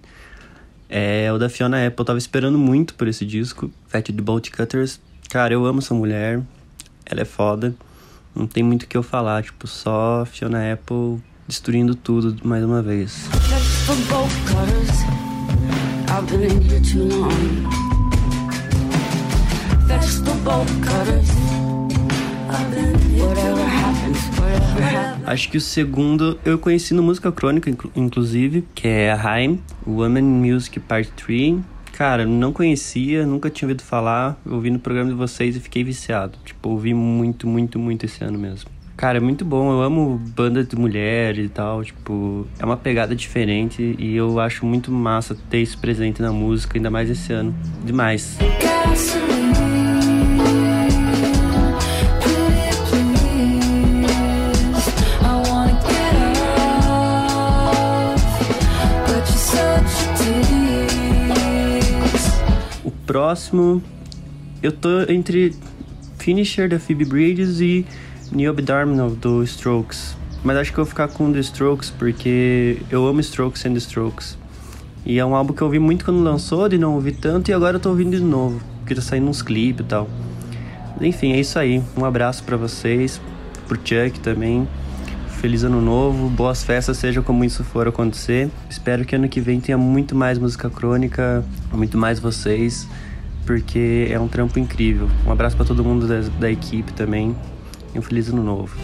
É 0.89 1.31
o 1.33 1.37
da 1.37 1.49
Fiona 1.49 1.85
Apple, 1.85 1.99
eu 1.99 2.05
tava 2.05 2.17
esperando 2.17 2.57
muito 2.57 2.95
por 2.95 3.07
esse 3.07 3.25
disco, 3.25 3.69
Fat 3.87 4.05
the 4.05 4.21
Bolt 4.21 4.49
Cutters. 4.49 5.01
Cara, 5.29 5.53
eu 5.53 5.65
amo 5.65 5.79
essa 5.79 5.93
mulher, 5.93 6.41
ela 7.05 7.21
é 7.21 7.25
foda. 7.25 7.75
Não 8.33 8.47
tem 8.47 8.63
muito 8.63 8.83
o 8.83 8.87
que 8.87 8.95
eu 8.95 9.03
falar, 9.03 9.43
tipo, 9.43 9.67
só 9.67 10.25
Fiona 10.25 10.71
Apple 10.71 11.19
destruindo 11.47 11.95
tudo 11.95 12.47
mais 12.47 12.63
uma 12.63 12.81
vez. 12.81 13.27
I've 16.07 16.31
Acho 25.25 25.49
que 25.49 25.57
o 25.57 25.61
segundo 25.61 26.39
eu 26.45 26.57
conheci 26.59 26.93
no 26.93 27.01
Música 27.01 27.31
Crônica, 27.31 27.69
inclusive, 27.95 28.63
que 28.75 28.87
é 28.87 29.11
a 29.11 29.33
Haim, 29.33 29.59
Woman 29.85 30.21
Music 30.21 30.79
Part 30.79 31.11
3. 31.15 31.59
Cara, 31.91 32.25
não 32.25 32.53
conhecia, 32.53 33.25
nunca 33.25 33.49
tinha 33.49 33.67
ouvido 33.67 33.81
falar, 33.81 34.37
ouvi 34.45 34.69
no 34.69 34.79
programa 34.79 35.09
de 35.09 35.15
vocês 35.15 35.55
e 35.55 35.59
fiquei 35.59 35.83
viciado. 35.83 36.37
Tipo, 36.45 36.69
ouvi 36.69 36.93
muito, 36.93 37.47
muito, 37.47 37.79
muito 37.79 38.05
esse 38.05 38.23
ano 38.23 38.37
mesmo. 38.37 38.69
Cara, 38.95 39.17
é 39.17 39.21
muito 39.21 39.43
bom, 39.43 39.71
eu 39.71 39.81
amo 39.81 40.17
banda 40.35 40.63
de 40.63 40.75
mulher 40.75 41.37
e 41.37 41.49
tal, 41.49 41.83
tipo, 41.83 42.47
é 42.57 42.63
uma 42.63 42.77
pegada 42.77 43.13
diferente 43.13 43.95
e 43.99 44.15
eu 44.15 44.39
acho 44.39 44.65
muito 44.65 44.89
massa 44.89 45.35
ter 45.49 45.61
isso 45.61 45.77
presente 45.79 46.21
na 46.21 46.31
música, 46.31 46.77
ainda 46.77 46.89
mais 46.89 47.09
esse 47.09 47.33
ano. 47.33 47.53
Demais. 47.83 48.37
Próximo, 63.15 63.81
eu 64.61 64.73
tô 64.73 65.03
entre 65.09 65.55
Finisher 66.19 66.67
da 66.67 66.77
Phoebe 66.77 67.05
Bridges 67.05 67.61
e 67.61 67.85
Neil 68.29 68.51
Abdominal 68.51 69.09
do 69.09 69.41
Strokes. 69.43 70.17
Mas 70.43 70.57
acho 70.57 70.73
que 70.73 70.77
eu 70.77 70.83
vou 70.83 70.89
ficar 70.89 71.07
com 71.07 71.31
The 71.31 71.39
Strokes 71.39 71.91
porque 71.91 72.81
eu 72.91 73.07
amo 73.07 73.21
Strokes 73.21 73.65
and 73.65 73.71
The 73.71 73.77
Strokes. 73.77 74.37
E 75.05 75.17
é 75.17 75.25
um 75.25 75.33
álbum 75.33 75.53
que 75.53 75.61
eu 75.61 75.67
ouvi 75.67 75.79
muito 75.79 76.03
quando 76.03 76.21
lançou, 76.21 76.67
de 76.67 76.77
não 76.77 76.93
ouvir 76.93 77.13
tanto, 77.13 77.49
e 77.49 77.53
agora 77.53 77.77
eu 77.77 77.79
tô 77.79 77.87
ouvindo 77.87 78.17
de 78.17 78.21
novo, 78.21 78.59
porque 78.79 78.93
tá 78.93 79.01
saindo 79.01 79.29
uns 79.29 79.41
clipes 79.41 79.85
e 79.85 79.87
tal. 79.87 80.09
Enfim, 80.99 81.31
é 81.31 81.39
isso 81.39 81.57
aí. 81.57 81.81
Um 81.95 82.03
abraço 82.03 82.43
para 82.43 82.57
vocês, 82.57 83.21
pro 83.65 83.77
Chuck 83.77 84.19
também. 84.19 84.67
Feliz 85.39 85.63
ano 85.63 85.79
novo, 85.79 86.27
boas 86.27 86.65
festas, 86.65 86.97
seja 86.97 87.21
como 87.21 87.45
isso 87.45 87.63
for 87.63 87.87
acontecer. 87.87 88.49
Espero 88.69 89.05
que 89.05 89.15
ano 89.15 89.29
que 89.29 89.39
vem 89.39 89.61
tenha 89.61 89.77
muito 89.77 90.13
mais 90.15 90.37
música 90.37 90.69
crônica, 90.69 91.45
muito 91.71 91.97
mais 91.97 92.19
vocês, 92.19 92.85
porque 93.45 94.07
é 94.09 94.19
um 94.19 94.27
trampo 94.27 94.59
incrível. 94.59 95.07
Um 95.25 95.31
abraço 95.31 95.55
para 95.55 95.65
todo 95.65 95.83
mundo 95.83 96.07
da, 96.07 96.21
da 96.39 96.51
equipe 96.51 96.91
também 96.93 97.35
e 97.93 97.99
um 97.99 98.01
feliz 98.01 98.29
ano 98.29 98.43
novo. 98.43 98.75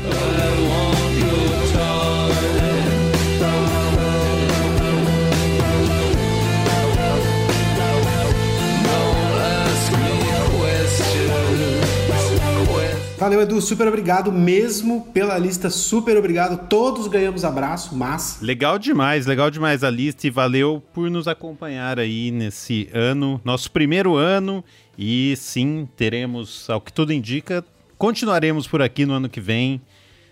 Valeu, 13.21 13.39
Edu. 13.39 13.61
Super 13.61 13.87
obrigado 13.87 14.31
mesmo 14.31 15.05
pela 15.13 15.37
lista. 15.37 15.69
Super 15.69 16.17
obrigado. 16.17 16.67
Todos 16.67 17.07
ganhamos 17.07 17.45
abraço, 17.45 17.95
mas. 17.95 18.39
Legal 18.41 18.79
demais, 18.79 19.27
legal 19.27 19.51
demais 19.51 19.83
a 19.83 19.91
lista 19.91 20.25
e 20.25 20.31
valeu 20.31 20.81
por 20.91 21.07
nos 21.07 21.27
acompanhar 21.27 21.99
aí 21.99 22.31
nesse 22.31 22.89
ano, 22.91 23.39
nosso 23.45 23.71
primeiro 23.71 24.15
ano. 24.15 24.65
E 24.97 25.35
sim, 25.37 25.87
teremos, 25.95 26.67
ao 26.67 26.81
que 26.81 26.91
tudo 26.91 27.13
indica, 27.13 27.63
continuaremos 27.95 28.67
por 28.67 28.81
aqui 28.81 29.05
no 29.05 29.13
ano 29.13 29.29
que 29.29 29.39
vem, 29.39 29.79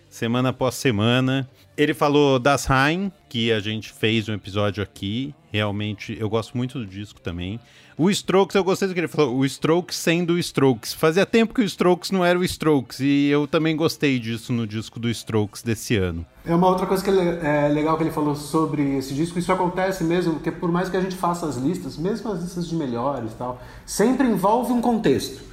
semana 0.10 0.50
após 0.50 0.74
semana. 0.74 1.48
Ele 1.78 1.94
falou 1.94 2.40
das 2.40 2.66
Rain, 2.66 3.12
que 3.30 3.52
a 3.52 3.60
gente 3.60 3.94
fez 3.94 4.28
um 4.28 4.34
episódio 4.34 4.82
aqui. 4.82 5.36
Realmente, 5.52 6.18
eu 6.20 6.28
gosto 6.28 6.58
muito 6.58 6.80
do 6.80 6.88
disco 6.88 7.22
também. 7.22 7.60
O 8.02 8.10
Strokes, 8.10 8.56
eu 8.56 8.64
gostei 8.64 8.88
do 8.88 8.94
que 8.94 9.00
ele 9.02 9.10
falou. 9.10 9.36
O 9.36 9.46
Strokes 9.46 9.98
sendo 9.98 10.36
o 10.36 10.40
Strokes. 10.40 10.94
Fazia 10.94 11.26
tempo 11.26 11.54
que 11.54 11.60
o 11.60 11.66
Strokes 11.66 12.12
não 12.12 12.24
era 12.24 12.40
o 12.40 12.44
Strokes. 12.46 13.02
E 13.02 13.28
eu 13.28 13.46
também 13.46 13.76
gostei 13.76 14.18
disso 14.18 14.54
no 14.54 14.66
disco 14.66 15.02
do 15.02 15.10
Strokes 15.10 15.62
desse 15.62 15.98
ano. 15.98 16.26
É 16.46 16.56
uma 16.56 16.70
outra 16.70 16.86
coisa 16.86 17.04
que 17.04 17.10
é 17.10 17.68
legal 17.68 17.98
que 17.98 18.04
ele 18.04 18.12
falou 18.12 18.38
sobre 18.38 18.98
esse 18.98 19.14
disco. 19.14 19.38
Isso 19.38 19.52
acontece 19.52 20.06
mesmo, 20.06 20.36
porque 20.36 20.50
por 20.50 20.72
mais 20.72 20.88
que 20.88 20.96
a 20.96 21.02
gente 21.02 21.18
faça 21.18 21.46
as 21.46 21.58
listas, 21.58 21.98
mesmo 21.98 22.32
as 22.32 22.42
listas 22.42 22.70
de 22.70 22.76
melhores 22.78 23.34
e 23.34 23.36
tal, 23.36 23.62
sempre 23.86 24.26
envolve 24.26 24.72
um 24.72 24.80
contexto. 24.80 25.49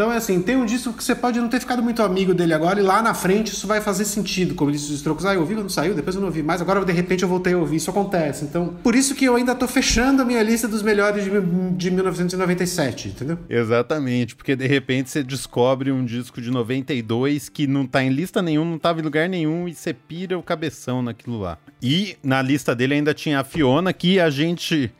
Então 0.00 0.10
é 0.10 0.16
assim, 0.16 0.40
tem 0.40 0.56
um 0.56 0.64
disco 0.64 0.94
que 0.94 1.04
você 1.04 1.14
pode 1.14 1.38
não 1.38 1.50
ter 1.50 1.60
ficado 1.60 1.82
muito 1.82 2.02
amigo 2.02 2.32
dele 2.32 2.54
agora 2.54 2.80
e 2.80 2.82
lá 2.82 3.02
na 3.02 3.12
frente 3.12 3.52
isso 3.52 3.66
vai 3.66 3.82
fazer 3.82 4.06
sentido, 4.06 4.54
como 4.54 4.72
disse 4.72 4.86
os 4.86 4.92
Strokes, 4.92 5.26
ah, 5.26 5.34
eu 5.34 5.40
ouvi 5.40 5.54
quando 5.54 5.68
saiu, 5.68 5.92
depois 5.92 6.16
eu 6.16 6.22
não 6.22 6.28
ouvi 6.28 6.42
mais, 6.42 6.62
agora 6.62 6.82
de 6.82 6.90
repente 6.90 7.22
eu 7.22 7.28
voltei 7.28 7.52
a 7.52 7.58
ouvir, 7.58 7.76
isso 7.76 7.90
acontece. 7.90 8.46
Então, 8.46 8.78
por 8.82 8.94
isso 8.94 9.14
que 9.14 9.26
eu 9.26 9.36
ainda 9.36 9.54
tô 9.54 9.68
fechando 9.68 10.22
a 10.22 10.24
minha 10.24 10.42
lista 10.42 10.66
dos 10.66 10.82
melhores 10.82 11.22
de, 11.22 11.30
de 11.76 11.90
1997, 11.90 13.08
entendeu? 13.08 13.38
Exatamente, 13.46 14.34
porque 14.34 14.56
de 14.56 14.66
repente 14.66 15.10
você 15.10 15.22
descobre 15.22 15.92
um 15.92 16.02
disco 16.02 16.40
de 16.40 16.50
92 16.50 17.50
que 17.50 17.66
não 17.66 17.86
tá 17.86 18.02
em 18.02 18.08
lista 18.08 18.40
nenhuma, 18.40 18.70
não 18.70 18.78
tava 18.78 19.00
em 19.00 19.02
lugar 19.02 19.28
nenhum 19.28 19.68
e 19.68 19.74
você 19.74 19.92
pira 19.92 20.38
o 20.38 20.42
cabeção 20.42 21.02
naquilo 21.02 21.38
lá. 21.38 21.58
E 21.82 22.16
na 22.22 22.40
lista 22.40 22.74
dele 22.74 22.94
ainda 22.94 23.12
tinha 23.12 23.40
a 23.40 23.44
Fiona, 23.44 23.92
que 23.92 24.18
a 24.18 24.30
gente 24.30 24.90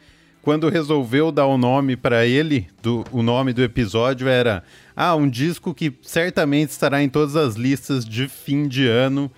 quando 0.43 0.69
resolveu 0.69 1.31
dar 1.31 1.47
o 1.47 1.59
nome 1.59 1.97
para 1.97 2.27
ele, 2.27 2.69
do, 2.83 3.05
o 3.13 3.23
nome 3.23 3.53
do 3.53 3.63
episódio 3.63 4.29
era 4.29 4.63
ah, 4.97 5.15
um 5.15 5.29
disco 5.29 5.75
que 5.75 5.93
certamente 6.03 6.71
estará 6.71 7.03
em 7.03 7.09
todas 7.09 7.37
as 7.37 7.57
listas 7.57 8.05
de 8.05 8.29
fim 8.29 8.67
de 8.67 8.87
ano 8.87 9.31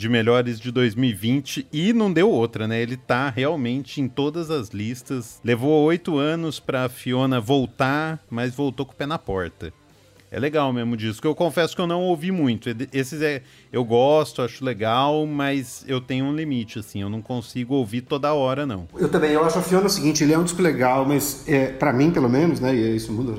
de 0.00 0.08
melhores 0.08 0.58
de 0.58 0.72
2020 0.72 1.66
e 1.70 1.92
não 1.92 2.10
deu 2.10 2.30
outra, 2.30 2.66
né? 2.66 2.80
Ele 2.80 2.96
tá 2.96 3.28
realmente 3.28 4.00
em 4.00 4.08
todas 4.08 4.50
as 4.50 4.70
listas. 4.70 5.38
Levou 5.44 5.84
oito 5.84 6.16
anos 6.16 6.58
para 6.58 6.88
Fiona 6.88 7.38
voltar, 7.38 8.18
mas 8.30 8.54
voltou 8.54 8.86
com 8.86 8.92
o 8.92 8.96
pé 8.96 9.04
na 9.04 9.18
porta. 9.18 9.74
É 10.30 10.38
legal 10.38 10.72
mesmo 10.72 10.94
o 10.94 10.96
disco. 10.96 11.26
Eu 11.26 11.34
confesso 11.34 11.74
que 11.74 11.82
eu 11.82 11.88
não 11.88 12.02
ouvi 12.02 12.30
muito. 12.30 12.68
Esses 12.92 13.20
é, 13.20 13.42
eu 13.72 13.84
gosto, 13.84 14.42
acho 14.42 14.64
legal, 14.64 15.26
mas 15.26 15.84
eu 15.88 16.00
tenho 16.00 16.26
um 16.26 16.34
limite, 16.34 16.78
assim. 16.78 17.02
Eu 17.02 17.10
não 17.10 17.20
consigo 17.20 17.74
ouvir 17.74 18.02
toda 18.02 18.32
hora, 18.32 18.64
não. 18.64 18.86
Eu 18.96 19.08
também. 19.08 19.32
Eu 19.32 19.44
acho 19.44 19.58
a 19.58 19.62
Fiona 19.62 19.86
o 19.86 19.90
seguinte: 19.90 20.22
ele 20.22 20.32
é 20.32 20.38
um 20.38 20.44
disco 20.44 20.62
legal, 20.62 21.04
mas 21.04 21.48
é, 21.48 21.66
para 21.66 21.92
mim, 21.92 22.12
pelo 22.12 22.28
menos, 22.28 22.60
né? 22.60 22.72
E 22.72 22.94
isso 22.94 23.12
muda 23.12 23.32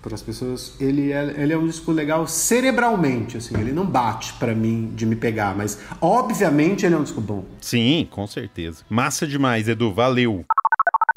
para 0.00 0.14
as 0.14 0.22
pessoas. 0.22 0.74
Ele 0.80 1.12
é, 1.12 1.34
ele 1.36 1.52
é 1.52 1.58
um 1.58 1.66
disco 1.66 1.92
legal 1.92 2.26
cerebralmente, 2.26 3.36
assim. 3.36 3.54
Ele 3.58 3.72
não 3.72 3.84
bate 3.84 4.32
para 4.34 4.54
mim 4.54 4.90
de 4.94 5.04
me 5.04 5.16
pegar, 5.16 5.54
mas 5.54 5.78
obviamente 6.00 6.86
ele 6.86 6.94
é 6.94 6.98
um 6.98 7.02
disco 7.02 7.20
bom. 7.20 7.44
Sim, 7.60 8.08
com 8.10 8.26
certeza. 8.26 8.84
Massa 8.88 9.26
demais, 9.26 9.68
Edu. 9.68 9.92
Valeu. 9.92 10.46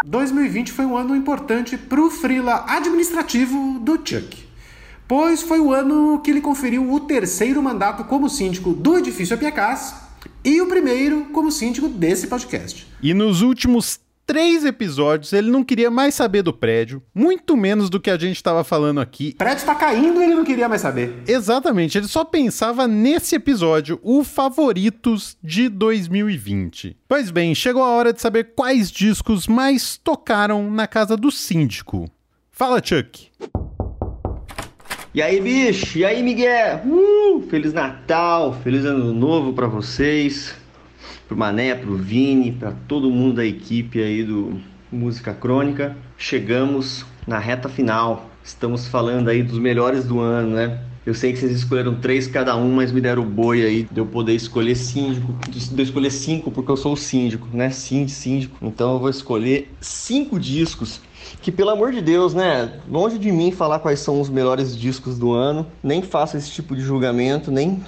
2020 0.06 0.74
foi 0.74 0.86
um 0.86 0.98
ano 0.98 1.16
importante 1.16 1.78
pro 1.78 2.12
freela 2.12 2.66
administrativo 2.68 3.80
do 3.80 3.96
Chuck 3.96 4.45
pois 5.08 5.42
foi 5.42 5.60
o 5.60 5.74
ano 5.74 6.20
que 6.22 6.32
ele 6.32 6.42
conferiu 6.42 6.92
o 6.92 7.00
terceiro 7.00 7.62
mandato 7.62 8.04
como 8.06 8.30
síndico 8.30 8.74
do 8.74 8.98
edifício 8.98 9.36
Apiacás 9.36 9.96
e 10.44 10.62
o 10.62 10.68
primeiro 10.68 11.26
como 11.26 11.52
síndico 11.52 11.88
desse 11.88 12.28
podcast. 12.28 12.88
E 13.02 13.14
nos 13.14 13.42
últimos 13.42 14.00
três 14.26 14.66
episódios 14.66 15.34
ele 15.34 15.52
não 15.52 15.64
queria 15.64 15.92
mais 15.92 16.16
saber 16.16 16.42
do 16.42 16.52
prédio, 16.52 17.02
muito 17.14 17.56
menos 17.56 17.90
do 17.90 18.00
que 18.00 18.10
a 18.10 18.18
gente 18.18 18.36
estava 18.36 18.64
falando 18.64 19.00
aqui. 19.00 19.34
O 19.36 19.38
prédio 19.38 19.58
está 19.58 19.76
caindo 19.76 20.20
e 20.20 20.24
ele 20.24 20.36
não 20.36 20.44
queria 20.44 20.68
mais 20.68 20.82
saber. 20.82 21.22
Exatamente, 21.28 21.98
ele 21.98 22.08
só 22.08 22.26
pensava 22.26 22.88
nesse 22.88 23.36
episódio, 23.36 24.00
o 24.02 24.24
Favoritos 24.24 25.38
de 25.44 25.70
2020. 25.70 26.98
Pois 27.08 27.30
bem, 27.30 27.54
chegou 27.54 27.84
a 27.84 27.90
hora 27.90 28.12
de 28.12 28.22
saber 28.22 28.54
quais 28.56 28.92
discos 28.92 29.48
mais 29.48 29.98
tocaram 29.98 30.72
na 30.72 30.88
casa 30.88 31.16
do 31.16 31.32
síndico. 31.32 32.10
Fala, 32.52 32.82
Chuck! 32.84 33.30
E 35.16 35.22
aí, 35.22 35.40
bicho? 35.40 35.98
E 35.98 36.04
aí, 36.04 36.22
Miguel? 36.22 36.82
Uh, 36.86 37.42
Feliz 37.50 37.72
Natal, 37.72 38.54
feliz 38.62 38.84
ano 38.84 39.14
novo 39.14 39.54
para 39.54 39.66
vocês, 39.66 40.54
pro 41.26 41.38
Mané, 41.38 41.74
pro 41.74 41.96
Vini, 41.96 42.52
para 42.52 42.74
todo 42.86 43.10
mundo 43.10 43.36
da 43.36 43.46
equipe 43.46 44.04
aí 44.04 44.26
do 44.26 44.60
Música 44.92 45.34
Crônica. 45.34 45.96
Chegamos 46.18 47.06
na 47.26 47.40
reta 47.40 47.70
final. 47.70 48.30
Estamos 48.44 48.90
falando 48.90 49.30
aí 49.30 49.42
dos 49.42 49.58
melhores 49.58 50.04
do 50.04 50.20
ano, 50.20 50.54
né? 50.54 50.82
Eu 51.06 51.14
sei 51.14 51.32
que 51.32 51.40
vocês 51.40 51.54
escolheram 51.54 51.96
três 51.96 52.28
cada 52.28 52.54
um, 52.58 52.76
mas 52.76 52.92
me 52.92 53.00
deram 53.00 53.24
o 53.24 53.26
boi 53.26 53.64
aí 53.64 53.88
de 53.90 53.98
eu 54.02 54.06
poder 54.06 54.34
escolher 54.34 54.76
síndico, 54.76 55.34
de 55.48 55.80
eu 55.80 55.84
escolher 55.86 56.12
cinco, 56.12 56.52
porque 56.52 56.70
eu 56.70 56.76
sou 56.76 56.92
o 56.92 56.98
síndico, 56.98 57.48
né? 57.54 57.70
Síndico, 57.70 58.20
síndico. 58.20 58.58
Então 58.62 58.96
eu 58.96 59.00
vou 59.00 59.10
escolher 59.10 59.72
cinco 59.80 60.38
discos 60.38 61.00
que 61.42 61.52
pelo 61.52 61.70
amor 61.70 61.92
de 61.92 62.02
Deus, 62.02 62.34
né? 62.34 62.80
Longe 62.90 63.18
de 63.18 63.32
mim 63.32 63.52
falar 63.52 63.80
quais 63.80 64.00
são 64.00 64.20
os 64.20 64.30
melhores 64.30 64.78
discos 64.78 65.18
do 65.18 65.32
ano, 65.32 65.66
nem 65.84 66.02
faço 66.02 66.38
esse 66.38 66.50
tipo 66.52 66.76
de 66.76 66.82
julgamento, 66.82 67.52
nem 67.52 67.82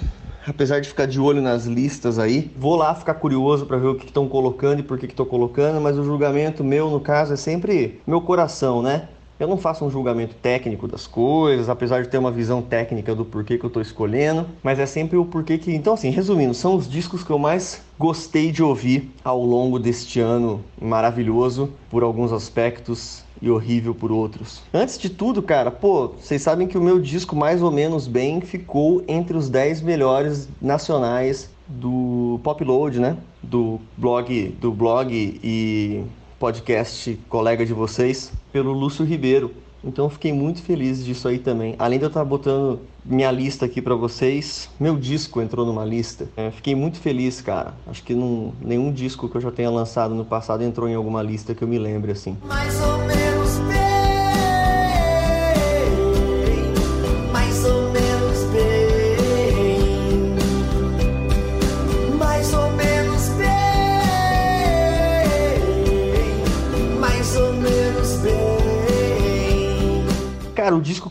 apesar 0.46 0.80
de 0.80 0.88
ficar 0.88 1.06
de 1.06 1.20
olho 1.20 1.42
nas 1.42 1.66
listas 1.66 2.18
aí. 2.18 2.50
Vou 2.56 2.76
lá 2.76 2.94
ficar 2.94 3.14
curioso 3.14 3.66
para 3.66 3.76
ver 3.76 3.88
o 3.88 3.94
que 3.94 4.06
estão 4.06 4.28
colocando 4.28 4.80
e 4.80 4.82
por 4.82 4.98
que 4.98 5.06
estou 5.06 5.26
colocando, 5.26 5.80
mas 5.80 5.98
o 5.98 6.04
julgamento 6.04 6.64
meu, 6.64 6.90
no 6.90 7.00
caso, 7.00 7.34
é 7.34 7.36
sempre 7.36 8.00
meu 8.06 8.20
coração, 8.20 8.82
né? 8.82 9.08
Eu 9.38 9.46
não 9.46 9.56
faço 9.56 9.84
um 9.84 9.90
julgamento 9.90 10.34
técnico 10.34 10.88
das 10.88 11.06
coisas, 11.06 11.68
apesar 11.68 12.02
de 12.02 12.08
ter 12.08 12.18
uma 12.18 12.32
visão 12.32 12.60
técnica 12.60 13.14
do 13.14 13.24
porquê 13.24 13.56
que 13.56 13.64
eu 13.64 13.68
estou 13.68 13.80
escolhendo, 13.80 14.44
mas 14.64 14.80
é 14.80 14.86
sempre 14.86 15.16
o 15.16 15.24
porquê 15.24 15.56
que. 15.56 15.72
Então, 15.72 15.94
assim, 15.94 16.10
resumindo, 16.10 16.52
são 16.54 16.74
os 16.74 16.90
discos 16.90 17.22
que 17.22 17.30
eu 17.30 17.38
mais 17.38 17.80
gostei 17.96 18.50
de 18.50 18.64
ouvir 18.64 19.12
ao 19.22 19.40
longo 19.40 19.78
deste 19.78 20.18
ano 20.18 20.64
maravilhoso 20.80 21.70
por 21.88 22.02
alguns 22.02 22.32
aspectos 22.32 23.22
e 23.40 23.50
horrível 23.50 23.94
por 23.94 24.10
outros. 24.10 24.62
Antes 24.72 24.98
de 24.98 25.08
tudo, 25.08 25.42
cara, 25.42 25.70
pô, 25.70 26.08
vocês 26.08 26.42
sabem 26.42 26.66
que 26.66 26.76
o 26.76 26.82
meu 26.82 26.98
disco 26.98 27.36
mais 27.36 27.62
ou 27.62 27.70
menos 27.70 28.06
bem 28.06 28.40
ficou 28.40 29.02
entre 29.06 29.36
os 29.36 29.48
10 29.48 29.82
melhores 29.82 30.48
nacionais 30.60 31.50
do 31.66 32.40
Popload, 32.42 32.98
né? 32.98 33.16
Do 33.42 33.80
blog, 33.96 34.48
do 34.60 34.72
blog 34.72 35.12
e 35.12 36.02
podcast 36.38 37.18
colega 37.28 37.66
de 37.66 37.72
vocês, 37.72 38.32
pelo 38.52 38.72
Lúcio 38.72 39.04
Ribeiro. 39.04 39.52
Então 39.82 40.08
fiquei 40.10 40.32
muito 40.32 40.62
feliz 40.62 41.04
disso 41.04 41.28
aí 41.28 41.38
também. 41.38 41.74
Além 41.78 41.98
de 41.98 42.04
eu 42.04 42.08
estar 42.08 42.24
botando 42.24 42.80
minha 43.04 43.30
lista 43.30 43.64
aqui 43.64 43.80
para 43.80 43.94
vocês, 43.94 44.68
meu 44.78 44.96
disco 44.96 45.40
entrou 45.40 45.64
numa 45.64 45.84
lista. 45.84 46.28
É, 46.36 46.50
fiquei 46.50 46.74
muito 46.74 46.98
feliz, 46.98 47.40
cara. 47.40 47.74
Acho 47.86 48.02
que 48.02 48.14
nenhum 48.14 48.92
disco 48.92 49.28
que 49.28 49.36
eu 49.36 49.40
já 49.40 49.50
tenha 49.50 49.70
lançado 49.70 50.14
no 50.14 50.24
passado 50.24 50.62
entrou 50.62 50.88
em 50.88 50.94
alguma 50.94 51.22
lista 51.22 51.54
que 51.54 51.62
eu 51.62 51.68
me 51.68 51.78
lembre 51.78 52.12
assim. 52.12 52.36
Mais 52.44 52.80
ou 52.82 52.98
menos 52.98 53.47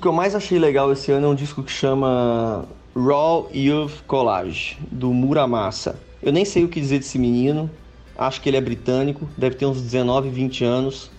que 0.07 0.09
eu 0.09 0.13
mais 0.13 0.33
achei 0.33 0.57
legal 0.57 0.89
esse 0.93 1.11
ano 1.11 1.27
é 1.27 1.29
um 1.29 1.35
disco 1.35 1.61
que 1.61 1.69
chama 1.69 2.65
Raw 2.95 3.49
Youth 3.53 4.03
Collage, 4.07 4.77
do 4.89 5.13
Muramasa. 5.13 5.99
Eu 6.23 6.31
nem 6.31 6.45
sei 6.45 6.63
o 6.63 6.69
que 6.69 6.79
dizer 6.79 6.99
desse 6.99 7.19
menino, 7.19 7.69
acho 8.17 8.39
que 8.39 8.47
ele 8.49 8.55
é 8.55 8.61
britânico, 8.61 9.27
deve 9.37 9.57
ter 9.57 9.65
uns 9.65 9.81
19, 9.81 10.29
20 10.29 10.63
anos. 10.63 11.11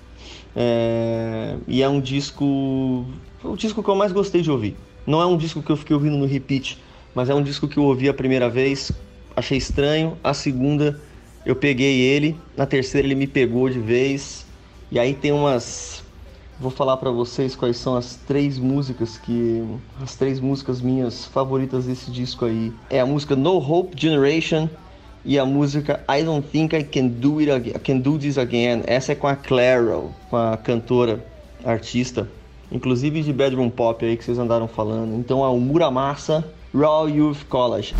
É... 0.57 1.55
E 1.69 1.83
é 1.83 1.89
um 1.89 2.01
disco. 2.01 3.05
o 3.45 3.57
disco 3.57 3.83
que 3.83 3.91
eu 3.91 3.95
mais 3.95 4.11
gostei 4.11 4.41
de 4.41 4.51
ouvir. 4.51 4.75
Não 5.07 5.21
é 5.21 5.27
um 5.27 5.37
disco 5.37 5.63
que 5.63 5.69
eu 5.69 5.77
fiquei 5.77 5.95
ouvindo 5.95 6.17
no 6.17 6.25
repeat, 6.25 6.83
mas 7.15 7.29
é 7.29 7.35
um 7.35 7.43
disco 7.43 7.69
que 7.69 7.77
eu 7.77 7.85
ouvi 7.85 8.09
a 8.09 8.15
primeira 8.15 8.49
vez, 8.49 8.91
achei 9.37 9.59
estranho. 9.59 10.17
A 10.25 10.33
segunda 10.33 10.99
eu 11.45 11.55
peguei 11.55 12.01
ele, 12.01 12.41
na 12.57 12.65
terceira 12.65 13.07
ele 13.07 13.15
me 13.15 13.27
pegou 13.27 13.69
de 13.69 13.81
vez. 13.81 14.47
E 14.91 14.99
aí 14.99 15.13
tem 15.13 15.31
umas 15.31 16.03
Vou 16.61 16.73
falar 16.73 16.97
para 16.97 17.11
vocês 17.11 17.55
quais 17.55 17.77
são 17.77 17.95
as 17.97 18.17
três 18.27 18.59
músicas 18.59 19.17
que 19.17 19.63
as 20.03 20.17
três 20.17 20.41
músicas 20.41 20.81
minhas 20.81 21.25
favoritas 21.25 21.85
desse 21.85 22.11
disco 22.11 22.45
aí. 22.45 22.73
É 22.91 22.99
a 22.99 23.07
música 23.07 23.37
No 23.37 23.59
Hope 23.59 23.95
Generation 23.97 24.69
e 25.25 25.39
a 25.39 25.47
música 25.47 26.05
I 26.11 26.25
Don't 26.25 26.49
Think 26.49 26.75
I 26.75 26.83
Can 26.83 27.07
Do 27.07 27.39
It 27.39 27.51
Again, 27.53 27.71
I 27.77 27.79
Can 27.79 27.99
Do 27.99 28.19
This 28.19 28.39
Again. 28.39 28.83
Essa 28.87 29.13
é 29.13 29.15
com 29.15 29.29
a 29.29 29.37
Claro, 29.37 30.13
com 30.29 30.37
a 30.37 30.57
cantora, 30.57 31.25
artista, 31.65 32.29
inclusive 32.73 33.23
de 33.23 33.33
bedroom 33.33 33.71
pop 33.71 34.05
aí 34.05 34.17
que 34.17 34.25
vocês 34.25 34.39
andaram 34.39 34.67
falando. 34.67 35.15
Então 35.15 35.45
é 35.45 35.49
o 35.49 35.59
Muramasa 35.61 36.45
Raw 36.75 37.09
Youth 37.09 37.45
College. 37.49 37.95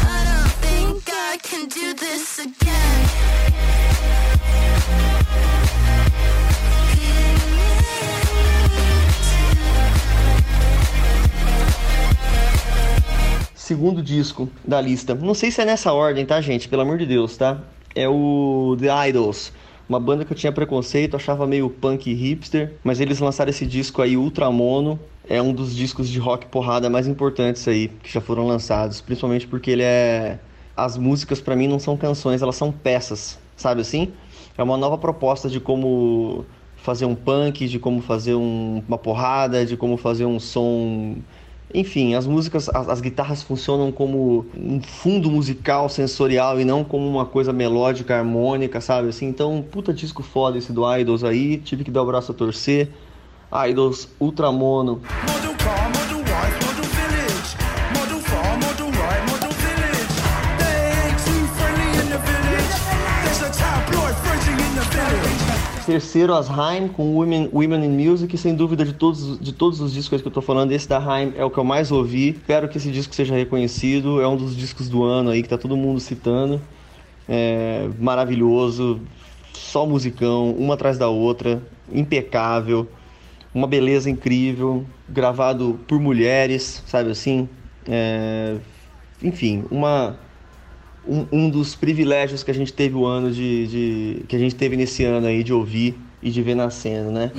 Segundo 13.69 14.03
disco 14.03 14.49
da 14.67 14.81
lista. 14.81 15.15
Não 15.15 15.35
sei 15.35 15.51
se 15.51 15.61
é 15.61 15.65
nessa 15.67 15.93
ordem, 15.93 16.25
tá, 16.25 16.41
gente? 16.41 16.67
Pelo 16.67 16.81
amor 16.81 16.97
de 16.97 17.05
Deus, 17.05 17.37
tá? 17.37 17.61
É 17.95 18.09
o 18.09 18.75
The 18.81 19.09
Idols. 19.11 19.53
Uma 19.87 20.01
banda 20.01 20.25
que 20.25 20.33
eu 20.33 20.37
tinha 20.37 20.51
preconceito, 20.51 21.17
achava 21.17 21.47
meio 21.47 21.69
punk 21.69 22.11
hipster, 22.11 22.77
mas 22.83 22.99
eles 22.99 23.19
lançaram 23.19 23.51
esse 23.51 23.67
disco 23.67 24.01
aí, 24.01 24.17
Ultramono. 24.17 24.99
É 25.29 25.43
um 25.43 25.53
dos 25.53 25.77
discos 25.77 26.09
de 26.09 26.19
rock 26.19 26.47
porrada 26.47 26.89
mais 26.89 27.07
importantes 27.07 27.69
aí 27.69 27.89
que 28.03 28.11
já 28.11 28.23
foram 28.23 28.47
lançados, 28.47 29.03
principalmente 29.03 29.47
porque 29.47 29.71
ele 29.71 29.83
é. 29.83 30.39
As 30.75 30.97
músicas 30.97 31.39
para 31.39 31.55
mim 31.55 31.69
não 31.69 31.79
são 31.79 31.95
canções, 31.95 32.41
elas 32.41 32.57
são 32.57 32.73
peças, 32.73 33.39
sabe 33.55 33.83
assim? 33.83 34.13
É 34.57 34.63
uma 34.63 34.79
nova 34.79 34.97
proposta 34.97 35.47
de 35.51 35.61
como 35.61 36.47
fazer 36.77 37.05
um 37.05 37.15
punk, 37.15 37.69
de 37.69 37.79
como 37.79 38.01
fazer 38.01 38.35
um... 38.35 38.83
uma 38.89 38.97
porrada, 38.97 39.67
de 39.67 39.77
como 39.77 39.99
fazer 39.99 40.25
um 40.25 40.41
som 40.41 41.17
enfim, 41.73 42.15
as 42.15 42.27
músicas, 42.27 42.69
as, 42.69 42.89
as, 42.89 43.01
guitarras 43.01 43.43
funcionam 43.43 43.93
como 43.93 44.47
um 44.57 44.81
fundo 44.81 45.31
musical 45.31 45.89
sensorial 45.89 46.59
e 46.59 46.65
não 46.65 46.83
como 46.83 47.07
uma 47.07 47.27
coisa 47.27 47.53
melódica, 47.53 48.17
harmônica, 48.17 48.81
sabe? 48.81 49.09
Assim, 49.09 49.27
então, 49.27 49.65
puta 49.71 49.93
disco 49.93 50.23
foda 50.23 50.57
esse 50.57 50.73
do 50.73 50.91
Idols 50.97 51.25
aí, 51.25 51.59
tive 51.59 51.85
que 51.85 51.91
dar 51.91 52.03
o 52.03 52.07
braço 52.07 52.33
a 52.33 52.35
torcer. 52.35 52.89
Idols 53.53 54.09
Ultramono. 54.21 55.01
Terceiro, 65.89 66.35
as 66.35 66.51
Haim 66.51 66.87
com 66.87 67.17
Women, 67.17 67.49
Women 67.51 67.83
in 67.87 68.09
Music. 68.09 68.37
Sem 68.37 68.55
dúvida, 68.55 68.85
de 68.85 68.93
todos, 68.93 69.41
de 69.41 69.55
todos 69.55 69.81
os 69.81 69.91
discos 69.91 70.21
que 70.21 70.29
eu 70.29 70.31
tô 70.31 70.43
falando, 70.43 70.71
esse 70.71 70.87
da 70.87 70.99
Haim 70.99 71.33
é 71.35 71.43
o 71.43 71.49
que 71.49 71.57
eu 71.57 71.65
mais 71.65 71.91
ouvi. 71.91 72.33
Espero 72.33 72.69
que 72.69 72.77
esse 72.77 72.91
disco 72.91 73.15
seja 73.15 73.35
reconhecido. 73.35 74.21
É 74.21 74.29
um 74.29 74.37
dos 74.37 74.55
discos 74.55 74.87
do 74.87 75.03
ano 75.03 75.31
aí 75.31 75.43
que 75.43 75.49
tá 75.49 75.57
todo 75.57 75.79
mundo 75.79 75.99
citando. 75.99 76.61
É 77.27 77.89
maravilhoso, 77.99 79.01
só 79.55 79.87
musicão, 79.87 80.51
uma 80.51 80.75
atrás 80.75 80.99
da 80.99 81.09
outra, 81.09 81.63
impecável, 81.91 82.87
uma 83.55 83.67
beleza 83.67 84.11
incrível, 84.11 84.85
gravado 85.09 85.81
por 85.89 85.99
mulheres, 85.99 86.83
sabe 86.87 87.13
assim? 87.13 87.49
É... 87.89 88.57
Enfim, 89.23 89.65
uma 89.71 90.19
um, 91.07 91.27
um, 91.33 91.51
dos 91.51 91.75
privilégios 91.75 92.43
que 92.43 92.51
a 92.51 92.55
gente 92.55 92.73
teve 92.73 92.95
o 92.95 93.05
ano 93.07 93.31
de, 93.31 93.67
de, 93.67 94.25
que 94.27 94.37
a 94.37 94.39
gente 94.39 94.55
teve 94.55 94.77
nesse 94.77 95.05
ano 95.05 95.27
aí 95.27 95.43
de 95.43 95.53
ouvir 95.53 95.95
e 96.23 96.31
de 96.31 96.43
ver 96.43 96.55
nascendo, 96.55 97.11
né? 97.11 97.31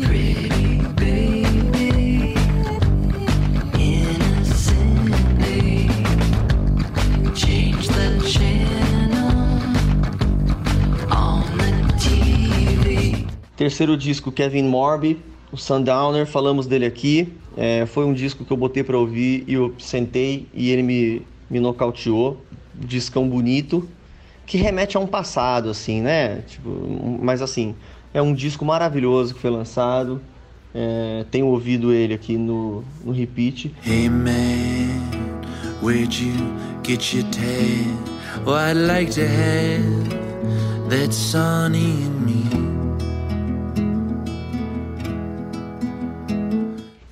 Terceiro 13.55 13.97
disco, 13.97 14.31
Kevin 14.31 14.63
Morby, 14.63 15.19
o 15.51 15.57
Sundowner, 15.57 16.25
falamos 16.25 16.65
dele 16.65 16.85
aqui. 16.85 17.33
É, 17.57 17.85
foi 17.85 18.05
um 18.05 18.13
disco 18.13 18.45
que 18.45 18.51
eu 18.51 18.55
botei 18.55 18.85
para 18.85 18.97
ouvir 18.97 19.43
e 19.45 19.53
eu 19.55 19.75
sentei 19.77 20.47
e 20.53 20.69
ele 20.69 20.81
me, 20.81 21.21
me 21.49 21.59
nocauteou 21.59 22.41
discão 22.79 23.27
bonito 23.27 23.87
que 24.45 24.57
remete 24.57 24.97
a 24.97 24.99
um 24.99 25.05
passado, 25.05 25.69
assim, 25.69 26.01
né? 26.01 26.41
Tipo, 26.47 26.69
mas 27.21 27.41
assim, 27.41 27.75
é 28.13 28.21
um 28.21 28.33
disco 28.33 28.65
maravilhoso 28.65 29.35
que 29.35 29.39
foi 29.39 29.51
lançado. 29.51 30.19
É, 30.73 31.25
tenho 31.29 31.47
ouvido 31.47 31.93
ele 31.93 32.13
aqui 32.13 32.37
no, 32.37 32.83
no 33.03 33.11
repeat. 33.11 33.71
Hey 33.85 34.09
man, 34.09 34.33
where'd 35.83 36.23
you 36.23 36.33
get 36.83 37.13
your 37.13 37.23
tan? 37.29 37.95
Oh, 38.45 38.53
I'd 38.53 38.73
like 38.73 39.11
to 39.13 39.21
have 39.21 40.09
that 40.89 41.13
sunny 41.13 42.03
in 42.03 42.25
me. 42.25 42.39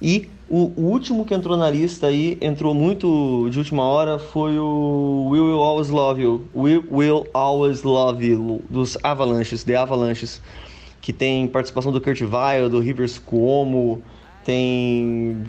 E 0.01 0.30
o, 0.50 0.72
o, 0.78 0.82
último 0.82 1.26
que 1.26 1.34
entrou 1.34 1.58
na 1.58 1.70
lista 1.70 2.08
aí, 2.08 2.38
entrou 2.40 2.74
muito 2.74 3.50
de 3.50 3.60
última 3.60 3.84
hora, 3.84 4.18
foi 4.18 4.58
o 4.58 5.28
We 5.30 5.40
Will 5.40 5.60
Always 5.60 5.90
Love 5.90 6.22
You. 6.22 6.46
We 6.56 6.84
Will 6.90 7.28
Always 7.34 7.84
Love 7.84 8.26
You, 8.26 8.62
dos 8.70 8.98
Avalanches, 9.04 9.64
The 9.64 9.76
Avalanches, 9.76 10.42
que 11.02 11.12
tem 11.12 11.48
participação 11.48 11.92
do 11.92 12.00
Kurt 12.00 12.22
Weill, 12.22 12.70
do 12.70 12.80
Rivers 12.80 13.18
Cuomo, 13.18 14.02
tem 14.46 15.44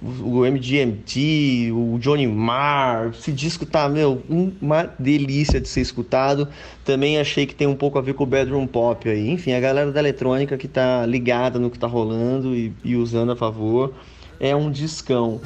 o 0.00 0.46
MGMT, 0.46 1.70
o 1.70 1.98
Johnny 1.98 2.26
Marr. 2.26 3.10
Esse 3.10 3.30
disco 3.30 3.66
tá, 3.66 3.86
meu, 3.90 4.22
uma 4.62 4.84
delícia 4.98 5.60
de 5.60 5.68
ser 5.68 5.82
escutado. 5.82 6.48
Também 6.82 7.18
achei 7.18 7.44
que 7.44 7.54
tem 7.54 7.66
um 7.66 7.76
pouco 7.76 7.98
a 7.98 8.00
ver 8.00 8.14
com 8.14 8.24
o 8.24 8.26
bedroom 8.26 8.66
pop 8.66 9.06
aí. 9.06 9.28
Enfim, 9.28 9.52
a 9.52 9.60
galera 9.60 9.92
da 9.92 10.00
eletrônica 10.00 10.56
que 10.56 10.66
tá 10.66 11.04
ligada 11.04 11.58
no 11.58 11.68
que 11.70 11.78
tá 11.78 11.86
rolando 11.86 12.56
e, 12.56 12.72
e 12.82 12.96
usando 12.96 13.32
a 13.32 13.36
favor 13.36 13.92
é 14.40 14.54
um 14.54 14.70
discão. 14.70 15.40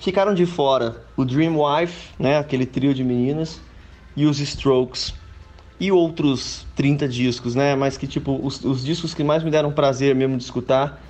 Ficaram 0.00 0.34
de 0.34 0.46
fora 0.46 1.04
o 1.16 1.24
Dream 1.24 1.56
Wife, 1.60 2.08
né, 2.18 2.38
aquele 2.38 2.66
trio 2.66 2.94
de 2.94 3.04
meninas, 3.04 3.60
e 4.16 4.26
os 4.26 4.40
Strokes 4.40 5.14
e 5.78 5.92
outros 5.92 6.66
30 6.74 7.06
discos, 7.06 7.54
né? 7.54 7.74
Mas 7.76 7.96
que 7.96 8.06
tipo 8.06 8.38
os, 8.42 8.64
os 8.64 8.84
discos 8.84 9.14
que 9.14 9.22
mais 9.22 9.42
me 9.42 9.50
deram 9.50 9.72
prazer 9.72 10.14
mesmo 10.14 10.36
de 10.36 10.42
escutar 10.42 11.00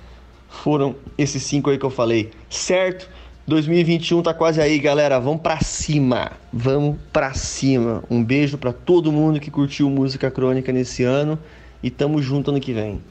foram 0.47 0.95
esses 1.17 1.43
cinco 1.43 1.69
aí 1.69 1.77
que 1.77 1.85
eu 1.85 1.89
falei, 1.89 2.31
certo? 2.49 3.09
2021 3.51 4.23
tá 4.23 4.33
quase 4.33 4.61
aí, 4.61 4.79
galera. 4.79 5.19
Vamos 5.19 5.41
pra 5.41 5.59
cima. 5.59 6.31
Vamos 6.53 6.97
pra 7.11 7.33
cima. 7.33 8.01
Um 8.09 8.23
beijo 8.23 8.57
para 8.57 8.71
todo 8.71 9.11
mundo 9.11 9.41
que 9.41 9.51
curtiu 9.51 9.89
música 9.89 10.31
crônica 10.31 10.71
nesse 10.71 11.03
ano 11.03 11.37
e 11.83 11.89
tamo 11.89 12.21
junto 12.21 12.49
ano 12.49 12.61
que 12.61 12.71
vem. 12.71 13.01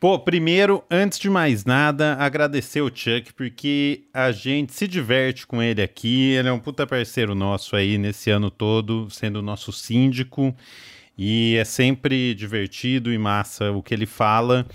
Pô, 0.00 0.18
primeiro, 0.18 0.82
antes 0.90 1.20
de 1.20 1.30
mais 1.30 1.64
nada, 1.64 2.16
agradecer 2.18 2.80
o 2.80 2.90
Chuck, 2.92 3.32
porque 3.32 4.02
a 4.12 4.32
gente 4.32 4.72
se 4.72 4.88
diverte 4.88 5.46
com 5.46 5.62
ele 5.62 5.80
aqui. 5.80 6.32
Ele 6.32 6.48
é 6.48 6.52
um 6.52 6.58
puta 6.58 6.84
parceiro 6.84 7.32
nosso 7.32 7.76
aí 7.76 7.96
nesse 7.96 8.30
ano 8.30 8.50
todo, 8.50 9.08
sendo 9.08 9.40
nosso 9.40 9.70
síndico. 9.70 10.52
E 11.16 11.54
é 11.54 11.64
sempre 11.64 12.34
divertido 12.34 13.12
e 13.12 13.16
massa 13.16 13.70
o 13.70 13.84
que 13.84 13.94
ele 13.94 14.04
fala. 14.04 14.66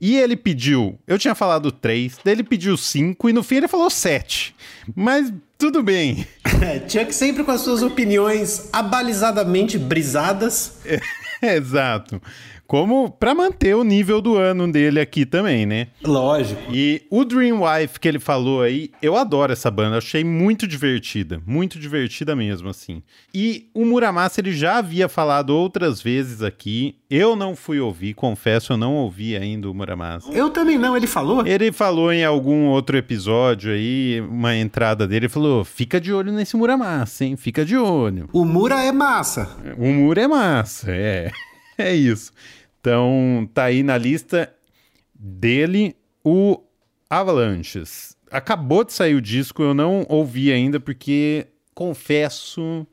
E 0.00 0.16
ele 0.16 0.36
pediu, 0.36 0.98
eu 1.06 1.18
tinha 1.18 1.34
falado 1.34 1.72
três, 1.72 2.18
daí 2.22 2.34
ele 2.34 2.44
pediu 2.44 2.76
cinco 2.76 3.30
e 3.30 3.32
no 3.32 3.42
fim 3.42 3.56
ele 3.56 3.68
falou 3.68 3.88
sete. 3.88 4.54
Mas 4.94 5.32
tudo 5.58 5.82
bem. 5.82 6.26
É, 6.56 6.88
Chuck 6.88 7.12
sempre 7.14 7.44
com 7.44 7.50
as 7.50 7.60
suas 7.60 7.82
opiniões 7.82 8.70
abalizadamente 8.72 9.76
brisadas. 9.76 10.78
É, 10.86 10.98
exato 11.54 12.18
como 12.66 13.10
para 13.10 13.34
manter 13.34 13.74
o 13.74 13.84
nível 13.84 14.20
do 14.20 14.36
ano 14.36 14.70
dele 14.70 15.00
aqui 15.00 15.24
também, 15.24 15.66
né? 15.66 15.88
Lógico. 16.04 16.60
E 16.72 17.02
o 17.10 17.24
Dream 17.24 17.62
Wife 17.62 18.00
que 18.00 18.08
ele 18.08 18.18
falou 18.18 18.62
aí, 18.62 18.90
eu 19.00 19.16
adoro 19.16 19.52
essa 19.52 19.70
banda, 19.70 19.98
achei 19.98 20.24
muito 20.24 20.66
divertida, 20.66 21.40
muito 21.46 21.78
divertida 21.78 22.34
mesmo, 22.34 22.68
assim. 22.68 23.02
E 23.32 23.68
o 23.74 23.84
Muramasa 23.84 24.40
ele 24.40 24.52
já 24.52 24.78
havia 24.78 25.08
falado 25.08 25.50
outras 25.50 26.00
vezes 26.00 26.42
aqui, 26.42 26.96
eu 27.08 27.36
não 27.36 27.54
fui 27.54 27.78
ouvir, 27.78 28.14
confesso, 28.14 28.72
eu 28.72 28.76
não 28.76 28.94
ouvi 28.94 29.36
ainda 29.36 29.70
o 29.70 29.74
Muramasa. 29.74 30.30
Eu 30.32 30.50
também 30.50 30.78
não, 30.78 30.96
ele 30.96 31.06
falou? 31.06 31.46
Ele 31.46 31.70
falou 31.70 32.12
em 32.12 32.24
algum 32.24 32.66
outro 32.66 32.96
episódio 32.96 33.72
aí, 33.72 34.20
uma 34.20 34.56
entrada 34.56 35.06
dele, 35.06 35.26
ele 35.26 35.28
falou: 35.32 35.64
fica 35.64 36.00
de 36.00 36.12
olho 36.12 36.32
nesse 36.32 36.56
Muramasa, 36.56 37.24
hein? 37.24 37.36
Fica 37.36 37.64
de 37.64 37.76
olho. 37.76 38.28
O 38.32 38.44
Mura 38.44 38.82
é 38.82 38.92
massa. 38.92 39.56
O 39.76 39.86
Mura 39.92 40.22
é 40.22 40.28
massa, 40.28 40.90
é. 40.90 41.30
É 41.78 41.94
isso. 41.94 42.32
Então, 42.86 43.50
tá 43.52 43.64
aí 43.64 43.82
na 43.82 43.98
lista 43.98 44.54
dele 45.12 45.96
o 46.22 46.62
Avalanches. 47.10 48.16
Acabou 48.30 48.84
de 48.84 48.92
sair 48.92 49.16
o 49.16 49.20
disco, 49.20 49.60
eu 49.60 49.74
não 49.74 50.06
ouvi 50.08 50.52
ainda 50.52 50.78
porque 50.78 51.48
confesso, 51.74 52.86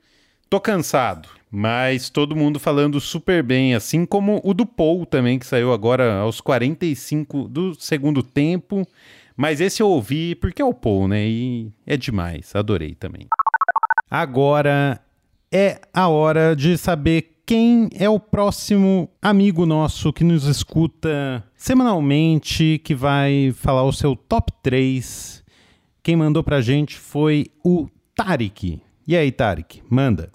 tô 0.49 0.59
cansado. 0.59 1.29
Mas 1.51 2.09
todo 2.09 2.35
mundo 2.35 2.59
falando 2.59 2.99
super 2.99 3.43
bem, 3.43 3.75
assim 3.75 4.03
como 4.03 4.41
o 4.43 4.51
do 4.51 4.65
Paul 4.65 5.05
também, 5.05 5.37
que 5.37 5.45
saiu 5.45 5.71
agora 5.71 6.15
aos 6.15 6.41
45 6.41 7.47
do 7.47 7.75
segundo 7.75 8.23
tempo. 8.23 8.87
Mas 9.37 9.61
esse 9.61 9.83
eu 9.83 9.87
ouvi 9.87 10.33
porque 10.33 10.59
é 10.59 10.65
o 10.65 10.73
Paul, 10.73 11.07
né? 11.07 11.23
E 11.23 11.71
é 11.85 11.95
demais, 11.95 12.55
adorei 12.55 12.95
também. 12.95 13.27
Agora 14.09 14.99
é 15.51 15.81
a 15.93 16.07
hora 16.07 16.55
de 16.55 16.79
saber 16.79 17.32
quem 17.53 17.87
é 17.99 18.09
o 18.09 18.19
próximo 18.19 19.07
amigo 19.21 19.63
nosso 19.63 20.11
que 20.11 20.23
nos 20.23 20.45
escuta 20.45 21.43
semanalmente, 21.55 22.81
que 22.83 22.95
vai 22.95 23.53
falar 23.55 23.83
o 23.83 23.93
seu 23.93 24.15
top 24.15 24.51
3. 24.63 25.43
Quem 26.01 26.15
mandou 26.15 26.43
pra 26.43 26.61
gente 26.61 26.97
foi 26.97 27.45
o 27.63 27.85
Tarik. 28.15 28.81
E 29.07 29.15
aí, 29.15 29.31
Tarik, 29.31 29.83
manda. 29.87 30.31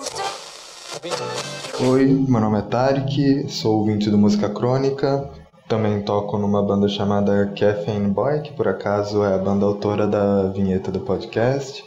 Oi, 1.80 2.06
meu 2.06 2.40
nome 2.40 2.60
é 2.60 2.62
Tarik, 2.62 3.46
sou 3.48 3.80
ouvinte 3.80 4.08
do 4.08 4.16
Música 4.16 4.48
Crônica. 4.48 5.28
Também 5.66 6.00
toco 6.02 6.38
numa 6.38 6.62
banda 6.62 6.86
chamada 6.86 7.52
Caffeine 7.58 8.12
Boy, 8.12 8.42
que 8.42 8.52
por 8.52 8.68
acaso 8.68 9.24
é 9.24 9.34
a 9.34 9.38
banda 9.38 9.66
autora 9.66 10.06
da 10.06 10.52
vinheta 10.52 10.92
do 10.92 11.00
podcast. 11.00 11.84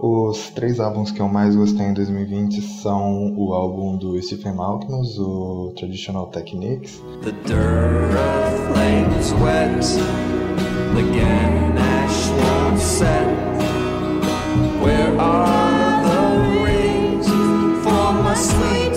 Os 0.00 0.50
três 0.50 0.78
álbuns 0.78 1.10
que 1.10 1.20
eu 1.20 1.28
mais 1.28 1.56
gostei 1.56 1.86
em 1.86 1.92
2020 1.92 2.62
são 2.62 3.34
o 3.36 3.52
álbum 3.52 3.96
do 3.96 4.20
Stephen 4.22 4.54
Malkmus, 4.54 5.18
o 5.18 5.72
Traditional 5.76 6.28
Techniques. 6.28 7.02
The 7.22 7.32
dirt 7.44 8.38
flames 8.68 9.32
wet, 9.42 9.82
the 10.94 11.02
Ganesh 11.02 12.28
won't 12.30 12.78
set. 12.80 13.26
Where 14.80 15.18
are 15.18 16.04
the 16.04 16.62
rings 16.62 17.26
for 17.82 18.12
my 18.22 18.36
sweet 18.36 18.96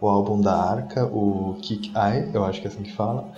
O 0.00 0.08
álbum 0.08 0.40
da 0.40 0.54
Arca, 0.54 1.04
o 1.04 1.54
Kick 1.60 1.92
Eye, 1.94 2.30
eu 2.32 2.42
acho 2.42 2.62
que 2.62 2.66
é 2.66 2.70
assim 2.70 2.82
que 2.82 2.92
fala. 2.92 3.30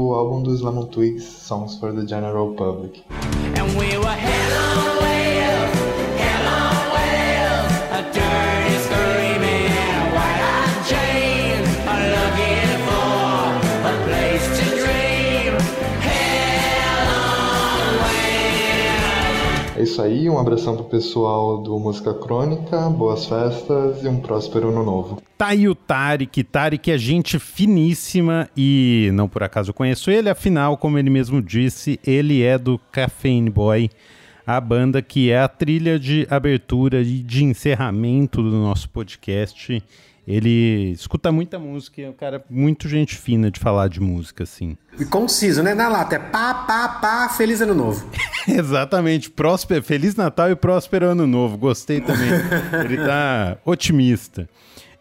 E 0.00 0.02
o 0.02 0.14
álbum 0.14 0.42
dos 0.42 0.62
Lemon 0.62 0.86
Twigs, 0.86 1.24
Songs 1.24 1.76
for 1.78 1.92
the 1.92 2.06
General 2.06 2.48
Public. 2.54 3.04
Isso 20.00 20.02
aí, 20.02 20.30
um 20.30 20.38
abração 20.38 20.74
pro 20.76 20.84
pessoal 20.84 21.58
do 21.58 21.78
Música 21.78 22.14
Crônica, 22.14 22.88
boas 22.88 23.26
festas 23.26 24.02
e 24.02 24.08
um 24.08 24.20
próspero 24.20 24.68
ano 24.68 24.82
novo. 24.82 25.22
Tá 25.36 25.48
aí 25.48 25.68
o 25.68 25.74
Tarek, 25.74 26.42
Tarek 26.44 26.90
é 26.90 26.96
gente 26.96 27.38
finíssima 27.38 28.48
e 28.56 29.10
não 29.12 29.28
por 29.28 29.42
acaso 29.42 29.74
conheço 29.74 30.10
ele, 30.10 30.30
afinal, 30.30 30.76
como 30.76 30.98
ele 30.98 31.10
mesmo 31.10 31.42
disse, 31.42 32.00
ele 32.06 32.42
é 32.42 32.56
do 32.56 32.80
Caffeine 32.90 33.50
Boy, 33.50 33.90
a 34.46 34.60
banda 34.60 35.02
que 35.02 35.30
é 35.30 35.40
a 35.40 35.48
trilha 35.48 35.98
de 35.98 36.26
abertura 36.30 37.02
e 37.02 37.18
de 37.18 37.44
encerramento 37.44 38.42
do 38.42 38.56
nosso 38.56 38.88
podcast 38.88 39.82
ele 40.30 40.92
escuta 40.92 41.32
muita 41.32 41.58
música, 41.58 42.00
é 42.00 42.08
um 42.08 42.12
cara 42.12 42.44
muito 42.48 42.88
gente 42.88 43.16
fina 43.16 43.50
de 43.50 43.58
falar 43.58 43.88
de 43.88 44.00
música, 44.00 44.44
assim. 44.44 44.76
E 44.98 45.04
conciso, 45.04 45.62
né? 45.62 45.74
Na 45.74 45.88
lata, 45.88 46.16
é 46.16 46.18
pá, 46.18 46.54
pá, 46.54 46.88
pá, 46.88 47.28
feliz 47.30 47.60
ano 47.60 47.74
novo. 47.74 48.08
Exatamente, 48.46 49.30
próspero, 49.30 49.82
feliz 49.82 50.14
Natal 50.14 50.50
e 50.50 50.56
próspero 50.56 51.06
ano 51.06 51.26
novo. 51.26 51.58
Gostei 51.58 52.00
também. 52.00 52.30
Ele 52.84 52.96
tá 52.96 53.58
otimista. 53.64 54.48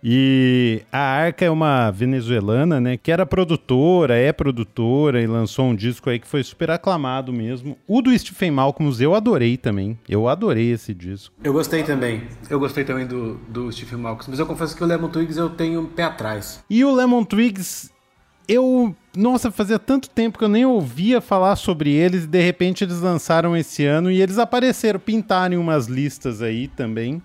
E 0.04 0.82
a 0.92 1.00
Arca 1.00 1.46
é 1.46 1.50
uma 1.50 1.92
venezuelana, 1.92 2.80
né, 2.80 2.98
que 2.98 3.12
era 3.12 3.26
produtora, 3.26 4.16
é 4.16 4.32
produtora 4.32 5.22
e 5.22 5.28
lançou 5.28 5.66
um 5.66 5.76
disco 5.76 6.10
aí 6.10 6.20
que 6.20 6.28
foi 6.28 6.44
super 6.44 6.72
aclamado 6.72 7.34
mesmo. 7.34 7.78
O 7.88 8.02
do 8.02 8.18
Stephen 8.18 8.52
Malcolm 8.52 8.90
eu 9.00 9.14
adorei 9.14 9.58
também. 9.58 9.98
Eu 10.08 10.28
adorei 10.28 10.72
esse 10.72 10.94
disco. 10.94 11.34
Eu 11.44 11.54
gostei 11.54 11.84
também. 11.84 12.24
Eu 12.50 12.60
gostei 12.60 12.84
também 12.84 13.06
do, 13.06 13.36
do 13.48 13.72
Stephen 13.72 14.00
Malcolm, 14.00 14.30
mas 14.30 14.40
eu 14.40 14.46
confesso 14.46 14.76
que 14.76 14.84
o 14.84 14.88
Lemon 14.88 15.10
Twigs 15.10 15.38
eu 15.38 15.50
tenho 15.50 15.82
um 15.82 15.86
pé 15.86 16.04
atrás. 16.04 16.64
E 16.70 16.84
o 16.84 16.94
Lemon 16.94 17.24
Twigs 17.24 17.92
eu, 18.50 18.96
nossa, 19.16 19.52
fazia 19.52 19.78
tanto 19.78 20.10
tempo 20.10 20.40
que 20.40 20.44
eu 20.44 20.50
nem 20.50 20.66
ouvia 20.66 21.22
falar 21.22 21.56
sobre 21.56 21.92
eles 21.92 22.24
e 22.24 22.28
de 22.28 22.42
repente 22.42 22.84
eles 22.84 23.00
lançaram 23.00 23.56
esse 23.56 23.86
ano 23.86 24.10
e 24.10 24.20
eles 24.20 24.40
apareceram, 24.40 25.00
pintaram 25.00 25.54
em 25.54 25.58
umas 25.58 25.86
listas 25.86 26.42
aí 26.42 26.68
também. 26.68 27.22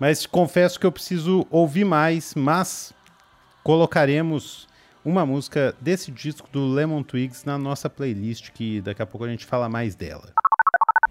Mas 0.00 0.24
confesso 0.24 0.80
que 0.80 0.86
eu 0.86 0.90
preciso 0.90 1.46
ouvir 1.50 1.84
mais, 1.84 2.34
mas 2.34 2.94
colocaremos 3.62 4.66
uma 5.04 5.26
música 5.26 5.76
desse 5.78 6.10
disco 6.10 6.48
do 6.50 6.66
Lemon 6.72 7.02
Twigs 7.02 7.44
na 7.44 7.58
nossa 7.58 7.90
playlist, 7.90 8.50
que 8.50 8.80
daqui 8.80 9.02
a 9.02 9.06
pouco 9.06 9.26
a 9.26 9.28
gente 9.28 9.44
fala 9.44 9.68
mais 9.68 9.94
dela. 9.94 10.32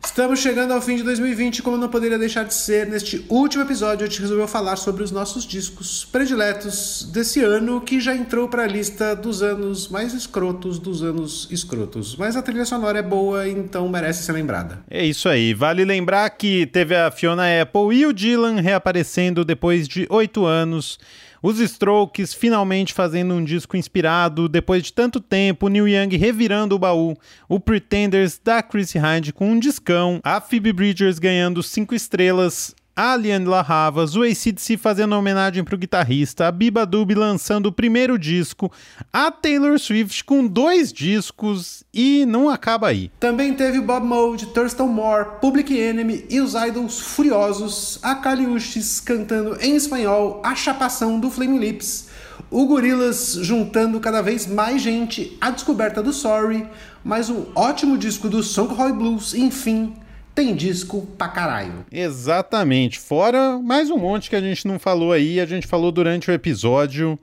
Estamos 0.10 0.40
chegando 0.40 0.74
ao 0.74 0.82
fim 0.82 0.96
de 0.96 1.04
2020, 1.04 1.62
como 1.62 1.78
não 1.78 1.88
poderia 1.88 2.18
deixar 2.18 2.44
de 2.44 2.54
ser, 2.54 2.88
neste 2.88 3.24
último 3.30 3.64
episódio 3.64 4.06
a 4.06 4.10
gente 4.10 4.20
resolveu 4.20 4.48
falar 4.48 4.76
sobre 4.76 5.04
os 5.04 5.12
nossos 5.12 5.46
discos 5.46 6.04
prediletos 6.04 7.08
desse 7.14 7.42
ano, 7.42 7.80
que 7.80 8.02
já 8.02 8.16
entrou 8.16 8.50
para 8.50 8.64
a 8.64 8.68
lista 8.68 9.16
dos 9.16 9.44
anos 9.44 9.88
mais 9.88 10.16
escrotos 10.16 10.80
dos 10.80 11.04
anos 11.04 11.48
escrotos. 11.52 12.16
Mas 12.16 12.36
a 12.36 12.42
trilha 12.42 12.66
sonora 12.66 12.98
é 12.98 13.04
boa, 13.04 13.48
então 13.48 13.88
merece 13.88 14.24
ser 14.24 14.32
lembrada. 14.32 14.84
É 14.90 15.06
isso 15.06 15.30
aí. 15.30 15.54
Vale 15.54 15.86
lembrar 15.86 16.28
que 16.32 16.66
teve 16.66 16.96
a 16.96 17.12
Fiona 17.12 17.44
Apple 17.62 17.96
e 17.96 18.06
o 18.08 18.12
Dylan 18.12 18.60
reaparecendo 18.62 19.46
depois 19.46 19.88
de 19.88 20.08
oito 20.10 20.44
anos 20.44 20.98
Os 21.42 21.60
Strokes 21.60 22.34
finalmente 22.34 22.94
fazendo 22.94 23.34
um 23.34 23.44
disco 23.44 23.78
inspirado, 23.78 24.50
depois 24.50 24.84
de 24.84 24.94
tanto 24.94 25.20
tempo, 25.20 25.70
Neil 25.70 25.88
Young 25.88 26.18
revirando 26.18 26.76
o 26.76 26.80
baú, 26.80 27.16
o 27.48 27.60
Pretenders 27.60 28.40
da 28.44 28.62
Chris 28.62 28.94
Hind 28.94 29.32
com 29.32 29.52
um 29.52 29.60
discão, 29.60 30.20
a 30.24 30.42
Phoebe 30.42 30.74
Bridgers 30.74 31.20
ganhando 31.20 31.64
cinco 31.64 31.96
estrelas, 31.96 32.76
a 33.02 33.16
Liane 33.16 33.46
La 33.46 33.62
Havas, 33.62 34.18
o 34.18 34.24
ACDC 34.24 34.76
fazendo 34.76 35.16
homenagem 35.16 35.64
pro 35.64 35.78
guitarrista, 35.78 36.50
a 36.50 36.52
Biba 36.52 36.86
Dub 36.86 37.16
lançando 37.16 37.68
o 37.68 37.72
primeiro 37.72 38.20
disco, 38.20 38.70
a 39.14 39.32
Taylor 39.32 39.80
Swift 39.80 40.26
com 40.26 40.46
dois 40.46 40.92
discos 40.92 41.82
e 41.94 42.26
não 42.26 42.50
acaba 42.50 42.90
aí. 42.90 43.10
Também 43.18 43.54
teve 43.54 43.80
Bob 43.80 44.06
Mould, 44.06 44.48
Thurston 44.48 44.88
Moore, 44.88 45.40
Public 45.40 45.74
Enemy 45.74 46.26
e 46.30 46.42
os 46.42 46.56
Idols 46.56 47.00
Furiosos, 47.00 48.00
a 48.04 48.16
Caliuches 48.16 49.00
cantando 49.00 49.56
em 49.62 49.78
espanhol 49.78 50.42
a 50.44 50.54
chapação 50.54 51.22
do 51.22 51.32
Flame 51.32 51.58
Lips, 51.58 52.10
o 52.52 52.66
Gorillaz 52.66 53.40
juntando 53.42 54.02
cada 54.02 54.22
vez 54.22 54.46
mais 54.46 54.82
gente, 54.82 55.38
a 55.40 55.52
descoberta 55.52 56.04
do 56.04 56.12
Sorry, 56.12 56.68
mais 57.02 57.30
um 57.30 57.46
ótimo 57.56 57.98
disco 57.98 58.28
do 58.28 58.42
Roy 58.42 58.92
Blues, 58.92 59.34
enfim 59.34 59.94
tem 60.40 60.56
disco 60.56 61.06
pra 61.18 61.28
caralho. 61.28 61.86
Exatamente. 61.92 62.98
Fora 62.98 63.60
mais 63.60 63.92
um 63.92 63.98
monte 63.98 64.30
que 64.30 64.38
a 64.38 64.42
gente 64.42 64.66
não 64.66 64.80
falou 64.80 65.12
aí, 65.12 65.38
a 65.38 65.46
gente 65.46 65.68
falou 65.68 65.92
durante 65.92 66.32
o 66.32 66.34
episódio. 66.34 67.20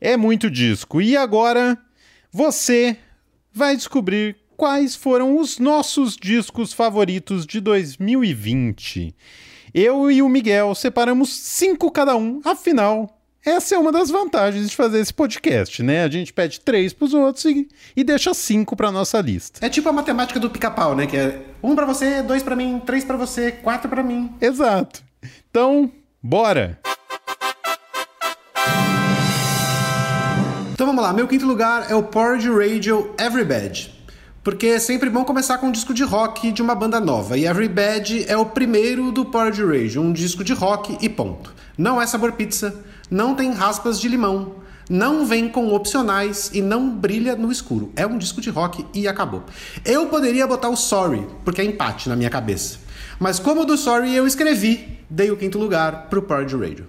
É 0.00 0.16
muito 0.16 0.48
disco. 0.48 1.02
E 1.02 1.16
agora 1.16 1.76
você 2.30 2.96
vai 3.52 3.74
descobrir 3.74 4.36
quais 4.56 4.94
foram 4.94 5.36
os 5.36 5.58
nossos 5.58 6.16
discos 6.16 6.72
favoritos 6.72 7.44
de 7.44 7.60
2020. 7.60 9.16
Eu 9.74 10.08
e 10.08 10.22
o 10.22 10.28
Miguel 10.28 10.72
separamos 10.76 11.34
cinco 11.34 11.90
cada 11.90 12.16
um, 12.16 12.40
afinal, 12.44 13.19
essa 13.44 13.74
é 13.74 13.78
uma 13.78 13.90
das 13.90 14.10
vantagens 14.10 14.68
de 14.68 14.76
fazer 14.76 15.00
esse 15.00 15.14
podcast, 15.14 15.82
né? 15.82 16.04
A 16.04 16.10
gente 16.10 16.32
pede 16.32 16.60
três 16.60 16.92
pros 16.92 17.14
outros 17.14 17.44
e, 17.46 17.68
e 17.96 18.04
deixa 18.04 18.34
cinco 18.34 18.76
pra 18.76 18.92
nossa 18.92 19.18
lista. 19.20 19.64
É 19.64 19.68
tipo 19.68 19.88
a 19.88 19.92
matemática 19.92 20.38
do 20.38 20.50
pica-pau, 20.50 20.94
né? 20.94 21.06
Que 21.06 21.16
é 21.16 21.42
um 21.62 21.74
para 21.74 21.86
você, 21.86 22.22
dois 22.22 22.42
para 22.42 22.54
mim, 22.54 22.82
três 22.84 23.02
para 23.02 23.16
você, 23.16 23.50
quatro 23.50 23.88
para 23.88 24.02
mim. 24.02 24.30
Exato. 24.40 25.02
Então, 25.50 25.90
bora! 26.22 26.78
Então 30.72 30.86
vamos 30.86 31.02
lá, 31.02 31.12
meu 31.12 31.28
quinto 31.28 31.46
lugar 31.46 31.90
é 31.90 31.94
o 31.94 32.02
Porridge 32.02 32.48
Radio 32.48 33.14
Every 33.18 33.44
Bad. 33.44 34.00
Porque 34.42 34.66
é 34.68 34.78
sempre 34.78 35.10
bom 35.10 35.24
começar 35.24 35.58
com 35.58 35.66
um 35.66 35.72
disco 35.72 35.92
de 35.92 36.02
rock 36.02 36.50
de 36.52 36.62
uma 36.62 36.74
banda 36.74 36.98
nova. 36.98 37.36
E 37.36 37.46
Every 37.46 37.68
Bad 37.68 38.24
é 38.26 38.36
o 38.36 38.46
primeiro 38.46 39.12
do 39.12 39.26
Porridge 39.26 39.62
Radio, 39.62 40.00
um 40.00 40.12
disco 40.12 40.42
de 40.42 40.54
rock 40.54 40.96
e 41.00 41.08
ponto. 41.08 41.54
Não 41.76 42.00
é 42.00 42.06
sabor 42.06 42.32
pizza, 42.32 42.74
não 43.10 43.34
tem 43.34 43.52
raspas 43.52 44.00
de 44.00 44.08
limão, 44.08 44.54
não 44.88 45.24
vem 45.24 45.48
com 45.48 45.72
opcionais 45.72 46.50
e 46.52 46.60
não 46.60 46.90
brilha 46.90 47.36
no 47.36 47.50
escuro. 47.52 47.92
É 47.94 48.06
um 48.06 48.18
disco 48.18 48.40
de 48.40 48.50
rock 48.50 48.84
e 48.92 49.06
acabou. 49.06 49.44
Eu 49.84 50.06
poderia 50.06 50.46
botar 50.46 50.68
o 50.68 50.76
Sorry, 50.76 51.26
porque 51.44 51.60
é 51.60 51.64
empate 51.64 52.08
na 52.08 52.16
minha 52.16 52.30
cabeça. 52.30 52.78
Mas 53.18 53.38
como 53.38 53.64
do 53.64 53.76
Sorry 53.76 54.14
eu 54.14 54.26
escrevi, 54.26 54.98
dei 55.08 55.30
o 55.30 55.36
quinto 55.36 55.58
lugar 55.58 56.08
pro 56.08 56.22
Porridge 56.22 56.56
Radio. 56.56 56.86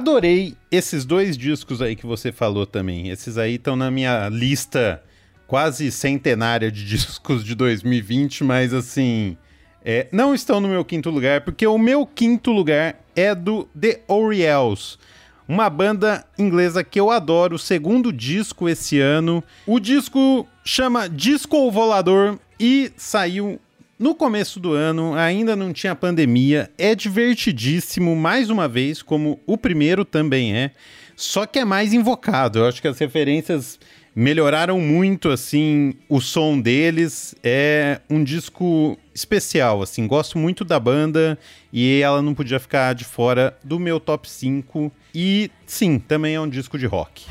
Adorei 0.00 0.56
esses 0.70 1.04
dois 1.04 1.36
discos 1.36 1.82
aí 1.82 1.94
que 1.94 2.06
você 2.06 2.32
falou 2.32 2.64
também. 2.64 3.10
Esses 3.10 3.36
aí 3.36 3.56
estão 3.56 3.76
na 3.76 3.90
minha 3.90 4.30
lista 4.30 5.02
quase 5.46 5.92
centenária 5.92 6.72
de 6.72 6.86
discos 6.88 7.44
de 7.44 7.54
2020, 7.54 8.42
mas 8.42 8.72
assim. 8.72 9.36
É, 9.84 10.08
não 10.10 10.34
estão 10.34 10.58
no 10.58 10.68
meu 10.68 10.82
quinto 10.86 11.10
lugar, 11.10 11.42
porque 11.42 11.66
o 11.66 11.76
meu 11.76 12.06
quinto 12.06 12.50
lugar 12.50 12.98
é 13.14 13.34
do 13.34 13.64
The 13.78 14.00
Orioles, 14.08 14.98
uma 15.46 15.68
banda 15.68 16.24
inglesa 16.38 16.82
que 16.82 16.98
eu 16.98 17.10
adoro, 17.10 17.56
o 17.56 17.58
segundo 17.58 18.10
disco 18.10 18.70
esse 18.70 18.98
ano. 18.98 19.44
O 19.66 19.78
disco 19.78 20.48
chama 20.64 21.10
Disco 21.10 21.70
Volador 21.70 22.38
e 22.58 22.90
saiu 22.96 23.60
no 24.00 24.14
começo 24.14 24.58
do 24.58 24.72
ano, 24.72 25.14
ainda 25.14 25.54
não 25.54 25.74
tinha 25.74 25.94
pandemia, 25.94 26.70
é 26.78 26.94
divertidíssimo, 26.94 28.16
mais 28.16 28.48
uma 28.48 28.66
vez, 28.66 29.02
como 29.02 29.38
o 29.46 29.58
primeiro 29.58 30.06
também 30.06 30.56
é, 30.56 30.70
só 31.14 31.44
que 31.44 31.58
é 31.58 31.66
mais 31.66 31.92
invocado. 31.92 32.60
Eu 32.60 32.66
acho 32.66 32.80
que 32.80 32.88
as 32.88 32.98
referências 32.98 33.78
melhoraram 34.16 34.80
muito, 34.80 35.28
assim, 35.28 35.92
o 36.08 36.18
som 36.18 36.58
deles. 36.58 37.34
É 37.44 38.00
um 38.08 38.24
disco 38.24 38.98
especial, 39.14 39.82
assim, 39.82 40.06
gosto 40.06 40.38
muito 40.38 40.64
da 40.64 40.80
banda 40.80 41.38
e 41.70 42.00
ela 42.00 42.22
não 42.22 42.32
podia 42.32 42.58
ficar 42.58 42.94
de 42.94 43.04
fora 43.04 43.54
do 43.62 43.78
meu 43.78 44.00
top 44.00 44.30
5. 44.30 44.90
E 45.14 45.50
sim, 45.66 45.98
também 45.98 46.36
é 46.36 46.40
um 46.40 46.48
disco 46.48 46.78
de 46.78 46.86
rock. 46.86 47.26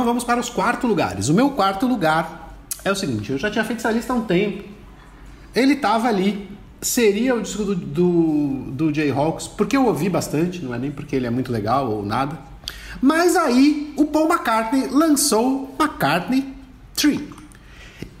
Então 0.00 0.08
vamos 0.08 0.24
para 0.24 0.40
os 0.40 0.48
quartos 0.48 0.88
lugares. 0.88 1.28
O 1.28 1.34
meu 1.34 1.50
quarto 1.50 1.86
lugar 1.86 2.56
é 2.82 2.90
o 2.90 2.96
seguinte: 2.96 3.32
eu 3.32 3.36
já 3.36 3.50
tinha 3.50 3.62
feito 3.62 3.80
essa 3.80 3.90
lista 3.90 4.14
há 4.14 4.16
um 4.16 4.22
tempo. 4.22 4.64
Ele 5.54 5.76
tava 5.76 6.08
ali, 6.08 6.48
seria 6.80 7.34
o 7.34 7.42
disco 7.42 7.66
do, 7.66 7.74
do, 7.74 8.70
do 8.70 8.94
Jayhawks, 8.94 9.46
porque 9.46 9.76
eu 9.76 9.84
ouvi 9.84 10.08
bastante, 10.08 10.64
não 10.64 10.74
é 10.74 10.78
nem 10.78 10.90
porque 10.90 11.14
ele 11.14 11.26
é 11.26 11.30
muito 11.30 11.52
legal 11.52 11.90
ou 11.90 12.02
nada. 12.02 12.38
Mas 13.02 13.36
aí 13.36 13.92
o 13.94 14.06
Paul 14.06 14.30
McCartney 14.30 14.88
lançou 14.90 15.74
McCartney 15.78 16.48
3. 16.96 17.20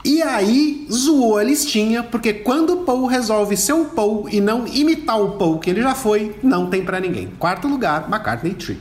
E 0.04 0.20
aí 0.20 0.86
zoou 0.92 1.38
a 1.38 1.42
listinha, 1.42 2.02
porque 2.02 2.34
quando 2.34 2.74
o 2.74 2.84
Paul 2.84 3.06
resolve 3.06 3.56
ser 3.56 3.72
o 3.72 3.86
Paul 3.86 4.28
e 4.28 4.38
não 4.38 4.66
imitar 4.66 5.18
o 5.18 5.30
Paul 5.38 5.58
que 5.58 5.70
ele 5.70 5.80
já 5.80 5.94
foi, 5.94 6.36
não 6.42 6.68
tem 6.68 6.84
para 6.84 7.00
ninguém. 7.00 7.28
Quarto 7.38 7.66
lugar, 7.66 8.06
McCartney 8.06 8.52
3. 8.52 8.78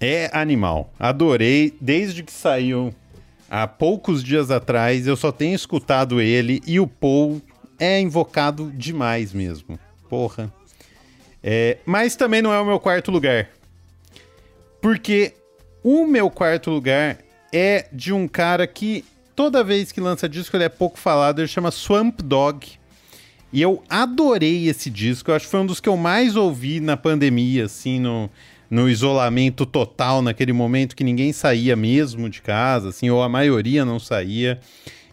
É 0.00 0.30
animal. 0.32 0.92
Adorei. 0.98 1.74
Desde 1.80 2.22
que 2.22 2.32
saiu 2.32 2.94
há 3.50 3.66
poucos 3.66 4.24
dias 4.24 4.50
atrás, 4.50 5.06
eu 5.06 5.16
só 5.16 5.30
tenho 5.30 5.54
escutado 5.54 6.20
ele 6.20 6.62
e 6.66 6.80
o 6.80 6.86
Paul 6.86 7.42
é 7.78 8.00
invocado 8.00 8.72
demais 8.74 9.32
mesmo. 9.32 9.78
Porra. 10.08 10.52
É, 11.42 11.78
mas 11.84 12.16
também 12.16 12.40
não 12.40 12.52
é 12.52 12.60
o 12.60 12.64
meu 12.64 12.80
quarto 12.80 13.10
lugar. 13.10 13.48
Porque 14.80 15.34
o 15.82 16.06
meu 16.06 16.30
quarto 16.30 16.70
lugar 16.70 17.18
é 17.52 17.86
de 17.92 18.12
um 18.12 18.26
cara 18.26 18.66
que 18.66 19.04
toda 19.34 19.64
vez 19.64 19.92
que 19.92 20.00
lança 20.00 20.28
disco 20.28 20.56
ele 20.56 20.64
é 20.64 20.68
pouco 20.68 20.98
falado, 20.98 21.40
ele 21.40 21.48
chama 21.48 21.70
Swamp 21.70 22.20
Dog. 22.22 22.66
E 23.52 23.60
eu 23.60 23.82
adorei 23.88 24.68
esse 24.68 24.88
disco, 24.88 25.30
eu 25.30 25.34
acho 25.34 25.46
que 25.46 25.50
foi 25.50 25.60
um 25.60 25.66
dos 25.66 25.80
que 25.80 25.88
eu 25.88 25.96
mais 25.96 26.36
ouvi 26.36 26.78
na 26.78 26.96
pandemia, 26.96 27.64
assim, 27.64 27.98
no, 27.98 28.30
no 28.70 28.88
isolamento 28.88 29.66
total, 29.66 30.22
naquele 30.22 30.52
momento 30.52 30.94
que 30.94 31.02
ninguém 31.02 31.32
saía 31.32 31.74
mesmo 31.74 32.30
de 32.30 32.40
casa, 32.40 32.90
assim, 32.90 33.10
ou 33.10 33.20
a 33.22 33.28
maioria 33.28 33.84
não 33.84 33.98
saía. 33.98 34.60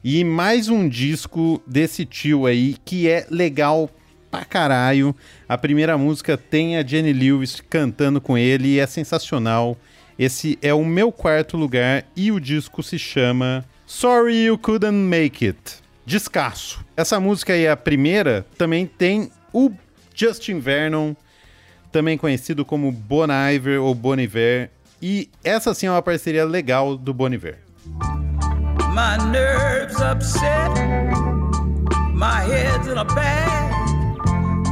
E 0.04 0.24
mais 0.24 0.70
um 0.70 0.88
disco 0.88 1.62
desse 1.66 2.06
tio 2.06 2.46
aí 2.46 2.78
que 2.86 3.10
é 3.10 3.26
legal 3.32 3.90
pra 4.30 4.46
caralho. 4.46 5.16
A 5.50 5.58
primeira 5.58 5.98
música 5.98 6.38
tem 6.38 6.78
a 6.78 6.86
Jenny 6.86 7.12
Lewis 7.12 7.62
cantando 7.68 8.22
com 8.22 8.38
ele 8.38 8.76
e 8.76 8.80
é 8.80 8.86
sensacional. 8.86 9.76
Esse 10.20 10.58
é 10.62 10.74
o 10.74 10.86
meu 10.86 11.12
quarto 11.12 11.58
lugar 11.58 12.06
e 12.16 12.32
o 12.32 12.40
disco 12.40 12.84
se 12.84 13.00
chama 13.00 13.66
Sorry 13.88 14.46
You 14.46 14.58
Couldn't 14.58 14.94
Make 14.94 15.48
It. 15.48 15.60
Descasso. 16.06 16.86
Essa 16.96 17.20
música 17.20 17.54
aí, 17.54 17.68
a 17.68 17.76
primeira, 17.76 18.46
também 18.58 18.86
tem 18.86 19.32
o 19.52 19.72
Justin 20.16 20.60
Vernon 20.60 21.14
também 21.98 22.16
conhecido 22.16 22.64
como 22.64 22.92
Bon 22.92 23.26
Iver 23.26 23.82
ou 23.82 23.96
Boniver. 23.96 24.70
E 25.02 25.32
essa 25.44 25.74
sim 25.74 25.88
é 25.88 25.92
uma 25.92 26.02
parceria 26.02 26.46
legal 26.46 26.96
do 26.96 27.12
Boniver. 27.12 27.58
My 28.94 29.18
nerves 29.32 29.98
upset, 30.00 30.70
my 32.14 32.46
head's 32.48 32.88
in 32.88 33.00
a 33.00 33.04
bag, 33.04 33.74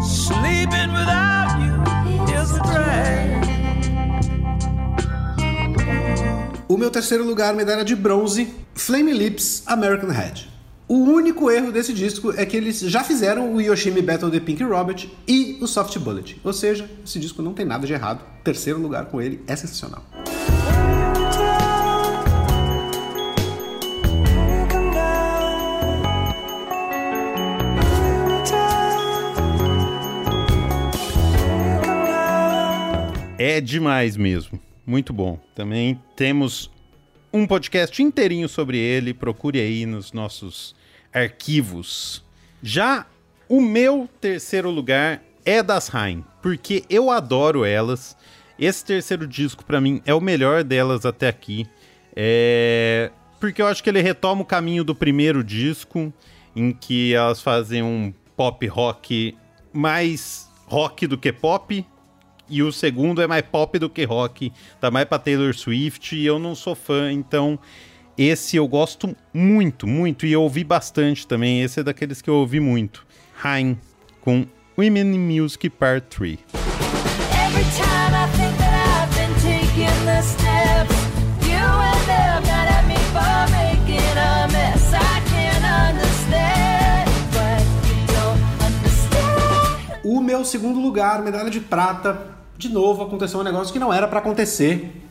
sleeping 0.03 0.91
without 0.93 1.57
you 1.59 1.81
is 2.39 2.51
a 2.53 2.59
drag. 2.59 3.45
O 6.67 6.77
meu 6.77 6.91
terceiro 6.91 7.23
lugar, 7.23 7.55
medalha 7.55 7.83
de 7.83 7.95
bronze, 7.95 8.53
Flame 8.75 9.13
Lips 9.13 9.63
American 9.65 10.11
Head. 10.11 10.47
O 10.87 10.97
único 10.97 11.49
erro 11.49 11.71
desse 11.71 11.91
disco 11.91 12.31
é 12.37 12.45
que 12.45 12.55
eles 12.55 12.79
já 12.79 13.03
fizeram 13.03 13.55
o 13.55 13.59
Yoshimi 13.59 14.03
Battle 14.03 14.29
the 14.29 14.39
Pink 14.39 14.63
Robert 14.63 15.07
e 15.27 15.57
o 15.59 15.65
Soft 15.65 15.97
Bullet. 15.97 16.39
Ou 16.43 16.53
seja, 16.53 16.87
esse 17.03 17.17
disco 17.17 17.41
não 17.41 17.55
tem 17.55 17.65
nada 17.65 17.87
de 17.87 17.93
errado. 17.93 18.23
Terceiro 18.43 18.79
lugar 18.79 19.05
com 19.05 19.19
ele 19.19 19.41
é 19.47 19.55
sensacional. 19.55 20.03
É 33.39 33.59
demais 33.59 34.15
mesmo. 34.15 34.59
Muito 34.85 35.11
bom. 35.11 35.39
Também 35.55 35.99
temos 36.15 36.69
um 37.35 37.45
podcast 37.45 38.01
inteirinho 38.01 38.47
sobre 38.47 38.77
ele. 38.77 39.13
Procure 39.13 39.59
aí 39.59 39.85
nos 39.85 40.13
nossos 40.13 40.73
arquivos. 41.13 42.23
Já 42.63 43.05
o 43.49 43.59
meu 43.59 44.09
terceiro 44.21 44.69
lugar 44.69 45.21
é 45.43 45.61
das 45.61 45.89
Rain, 45.89 46.23
porque 46.41 46.85
eu 46.89 47.11
adoro 47.11 47.65
elas. 47.65 48.15
Esse 48.57 48.85
terceiro 48.85 49.27
disco, 49.27 49.65
para 49.65 49.81
mim, 49.81 50.01
é 50.05 50.13
o 50.13 50.21
melhor 50.21 50.63
delas 50.63 51.05
até 51.05 51.27
aqui. 51.27 51.67
É... 52.15 53.11
Porque 53.37 53.61
eu 53.61 53.67
acho 53.67 53.83
que 53.83 53.89
ele 53.89 54.01
retoma 54.01 54.41
o 54.41 54.45
caminho 54.45 54.85
do 54.85 54.95
primeiro 54.95 55.43
disco, 55.43 56.13
em 56.55 56.71
que 56.71 57.13
elas 57.13 57.41
fazem 57.41 57.83
um 57.83 58.13
pop 58.37 58.65
rock 58.65 59.37
mais 59.73 60.49
rock 60.67 61.05
do 61.05 61.17
que 61.17 61.33
pop, 61.33 61.85
e 62.49 62.61
o 62.61 62.71
segundo 62.71 63.21
é 63.21 63.27
mais 63.27 63.43
pop 63.43 63.77
do 63.79 63.89
que 63.89 64.03
rock, 64.03 64.51
tá 64.79 64.89
mais 64.91 65.05
pra 65.05 65.19
Taylor 65.19 65.53
Swift, 65.53 66.15
e 66.15 66.25
eu 66.25 66.39
não 66.39 66.55
sou 66.55 66.75
fã, 66.75 67.11
então 67.11 67.59
esse 68.17 68.55
eu 68.55 68.67
gosto 68.67 69.15
muito, 69.33 69.85
muito, 69.85 70.25
e 70.25 70.31
eu 70.31 70.41
ouvi 70.41 70.63
bastante 70.63 71.27
também, 71.27 71.61
esse 71.61 71.79
é 71.79 71.83
daqueles 71.83 72.21
que 72.21 72.29
eu 72.29 72.35
ouvi 72.35 72.59
muito. 72.59 73.05
Hein, 73.43 73.77
com 74.21 74.45
Women 74.77 75.13
in 75.13 75.19
Music 75.19 75.69
Part 75.69 76.07
3. 76.09 76.37
Every 77.31 77.63
time 77.75 78.13
I 78.13 78.27
think 78.35 78.57
that 78.57 78.73
I've 78.75 79.15
been 79.15 79.33
taking 79.41 80.05
the 80.05 80.21
steps, 80.21 80.95
you 81.47 81.55
end 81.55 82.09
up 82.09 82.43
not 82.43 82.67
at 82.67 82.85
me 82.87 82.95
for 83.13 83.47
making 83.51 84.17
a 84.17 84.47
mess. 84.51 84.93
I 84.93 85.21
can't 85.29 85.65
understand, 85.93 87.09
but 87.31 87.63
you 87.87 88.05
don't 88.07 88.41
understand. 88.65 90.01
O 90.03 90.21
meu 90.21 90.43
segundo 90.43 90.79
lugar, 90.81 91.21
medalha 91.21 91.49
de 91.49 91.61
prata, 91.61 92.34
de 92.57 92.69
novo 92.69 93.03
aconteceu 93.03 93.39
um 93.39 93.43
negócio 93.43 93.73
que 93.73 93.79
não 93.79 93.93
era 93.93 94.07
para 94.07 94.19
acontecer. 94.19 95.01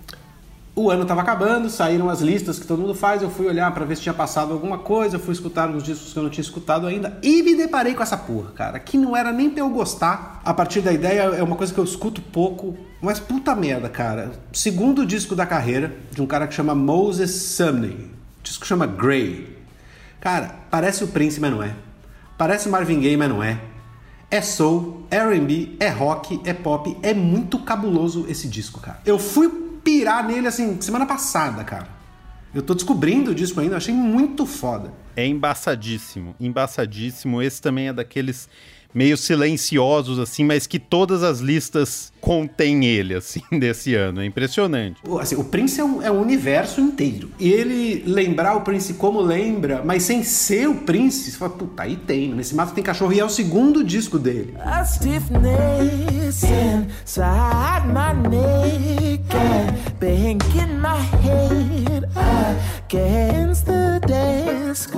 O 0.76 0.90
ano 0.90 1.02
estava 1.02 1.20
acabando, 1.20 1.70
saíram 1.70 2.10
as 2.10 2.20
listas 2.20 2.58
que 2.58 2.66
todo 2.66 2.80
mundo 2.80 2.96
faz. 2.96 3.22
Eu 3.22 3.30
fui 3.30 3.46
olhar 3.46 3.72
para 3.72 3.84
ver 3.84 3.94
se 3.94 4.02
tinha 4.02 4.14
passado 4.14 4.52
alguma 4.52 4.78
coisa, 4.78 5.20
fui 5.20 5.32
escutar 5.32 5.70
uns 5.70 5.84
discos 5.84 6.12
que 6.12 6.18
eu 6.18 6.22
não 6.24 6.30
tinha 6.30 6.42
escutado 6.42 6.88
ainda 6.88 7.16
e 7.22 7.44
me 7.44 7.54
deparei 7.54 7.94
com 7.94 8.02
essa 8.02 8.16
porra, 8.16 8.50
cara, 8.50 8.80
que 8.80 8.98
não 8.98 9.16
era 9.16 9.32
nem 9.32 9.48
pra 9.48 9.60
eu 9.60 9.70
gostar. 9.70 10.40
A 10.44 10.52
partir 10.52 10.80
da 10.80 10.92
ideia, 10.92 11.22
é 11.22 11.42
uma 11.44 11.54
coisa 11.54 11.72
que 11.72 11.78
eu 11.78 11.84
escuto 11.84 12.20
pouco, 12.20 12.76
mas 13.00 13.20
puta 13.20 13.54
merda, 13.54 13.88
cara. 13.88 14.32
Segundo 14.52 15.06
disco 15.06 15.36
da 15.36 15.46
carreira 15.46 15.94
de 16.10 16.20
um 16.20 16.26
cara 16.26 16.48
que 16.48 16.54
chama 16.54 16.74
Moses 16.74 17.30
Sumney. 17.30 18.10
Disco 18.42 18.66
chama 18.66 18.84
Grey. 18.84 19.56
Cara, 20.20 20.56
parece 20.70 21.04
o 21.04 21.08
Prince, 21.08 21.40
mas 21.40 21.52
não 21.52 21.62
é. 21.62 21.72
Parece 22.36 22.68
Marvin 22.68 23.00
Gaye, 23.00 23.16
mas 23.16 23.28
não 23.28 23.44
é. 23.44 23.60
É 24.34 24.42
soul, 24.42 25.06
é 25.12 25.18
R&B, 25.18 25.76
é 25.78 25.88
rock, 25.88 26.40
é 26.44 26.52
pop, 26.52 26.98
é 27.04 27.14
muito 27.14 27.56
cabuloso 27.60 28.26
esse 28.28 28.48
disco, 28.48 28.80
cara. 28.80 28.98
Eu 29.06 29.16
fui 29.16 29.48
pirar 29.84 30.26
nele 30.26 30.48
assim 30.48 30.80
semana 30.80 31.06
passada, 31.06 31.62
cara. 31.62 31.86
Eu 32.52 32.60
tô 32.60 32.74
descobrindo 32.74 33.30
o 33.30 33.34
disco 33.34 33.60
ainda, 33.60 33.76
achei 33.76 33.94
muito 33.94 34.44
foda. 34.44 34.92
É 35.14 35.24
embaçadíssimo, 35.24 36.34
embaçadíssimo. 36.40 37.40
Esse 37.40 37.62
também 37.62 37.86
é 37.86 37.92
daqueles 37.92 38.48
meio 38.94 39.16
silenciosos, 39.16 40.18
assim, 40.18 40.44
mas 40.44 40.66
que 40.66 40.78
todas 40.78 41.22
as 41.22 41.40
listas 41.40 42.12
contêm 42.20 42.84
ele, 42.84 43.14
assim, 43.14 43.42
desse 43.58 43.94
ano. 43.94 44.20
É 44.20 44.24
impressionante. 44.24 45.00
Assim, 45.20 45.36
o 45.36 45.44
Prince 45.44 45.80
é 45.80 45.84
um, 45.84 46.02
é 46.02 46.10
um, 46.10 46.20
universo 46.20 46.80
inteiro. 46.80 47.30
E 47.38 47.50
ele 47.50 48.02
lembrar 48.06 48.54
o 48.54 48.60
Prince 48.60 48.94
como 48.94 49.20
lembra, 49.20 49.82
mas 49.84 50.04
sem 50.04 50.22
ser 50.22 50.68
o 50.68 50.76
Prince, 50.76 51.30
você 51.30 51.36
fala, 51.36 51.50
puta, 51.52 51.82
aí 51.82 51.96
tem. 51.96 52.32
Nesse 52.32 52.54
mato 52.54 52.72
tem 52.72 52.84
cachorro 52.84 53.12
e 53.12 53.20
é 53.20 53.24
o 53.24 53.28
segundo 53.28 53.82
disco 53.82 54.18
dele. 54.18 54.54
A 54.60 54.84
stiffness 54.84 56.42
inside 56.44 57.86
my 57.88 58.28
neck 58.28 59.24
my 60.84 61.00
head 61.00 62.04
against 62.14 63.64
the 63.64 63.98
desk. 64.06 64.90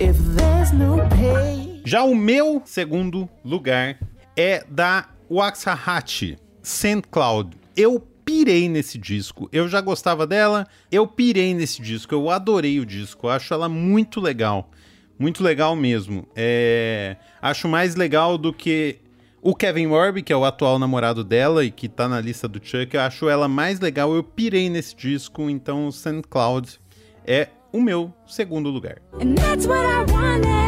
if 0.00 0.16
there's 0.34 0.72
no 0.72 1.06
pain 1.10 1.63
já 1.84 2.02
o 2.02 2.14
meu 2.14 2.62
segundo 2.64 3.28
lugar 3.44 3.98
é 4.34 4.64
da 4.68 5.06
Waxahachie, 5.30 6.38
St. 6.62 7.02
Cloud. 7.10 7.56
Eu 7.76 8.00
pirei 8.24 8.70
nesse 8.70 8.96
disco. 8.96 9.48
Eu 9.52 9.68
já 9.68 9.82
gostava 9.82 10.26
dela, 10.26 10.66
eu 10.90 11.06
pirei 11.06 11.52
nesse 11.52 11.82
disco. 11.82 12.14
Eu 12.14 12.30
adorei 12.30 12.80
o 12.80 12.86
disco. 12.86 13.26
Eu 13.26 13.30
acho 13.30 13.52
ela 13.52 13.68
muito 13.68 14.18
legal. 14.18 14.70
Muito 15.18 15.44
legal 15.44 15.76
mesmo. 15.76 16.26
É... 16.34 17.16
Acho 17.40 17.68
mais 17.68 17.94
legal 17.94 18.38
do 18.38 18.52
que 18.52 18.96
o 19.42 19.54
Kevin 19.54 19.88
Morby, 19.88 20.22
que 20.22 20.32
é 20.32 20.36
o 20.36 20.44
atual 20.44 20.78
namorado 20.78 21.22
dela 21.22 21.64
e 21.64 21.70
que 21.70 21.86
tá 21.86 22.08
na 22.08 22.18
lista 22.18 22.48
do 22.48 22.58
Chuck. 22.64 22.94
Eu 22.94 23.02
acho 23.02 23.28
ela 23.28 23.46
mais 23.46 23.78
legal. 23.78 24.14
Eu 24.14 24.24
pirei 24.24 24.70
nesse 24.70 24.96
disco. 24.96 25.50
Então, 25.50 25.92
St. 25.92 26.22
Cloud 26.30 26.80
é 27.26 27.48
o 27.70 27.80
meu 27.80 28.10
segundo 28.26 28.70
lugar. 28.70 29.02
And 29.20 29.34
that's 29.34 29.66
what 29.66 29.84
I 29.84 30.10
wanted. 30.10 30.63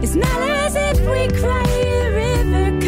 It's 0.00 0.14
not 0.14 0.40
as 0.42 0.76
if 0.76 1.00
we 1.00 1.26
cry 1.40 1.64
river 2.14 2.78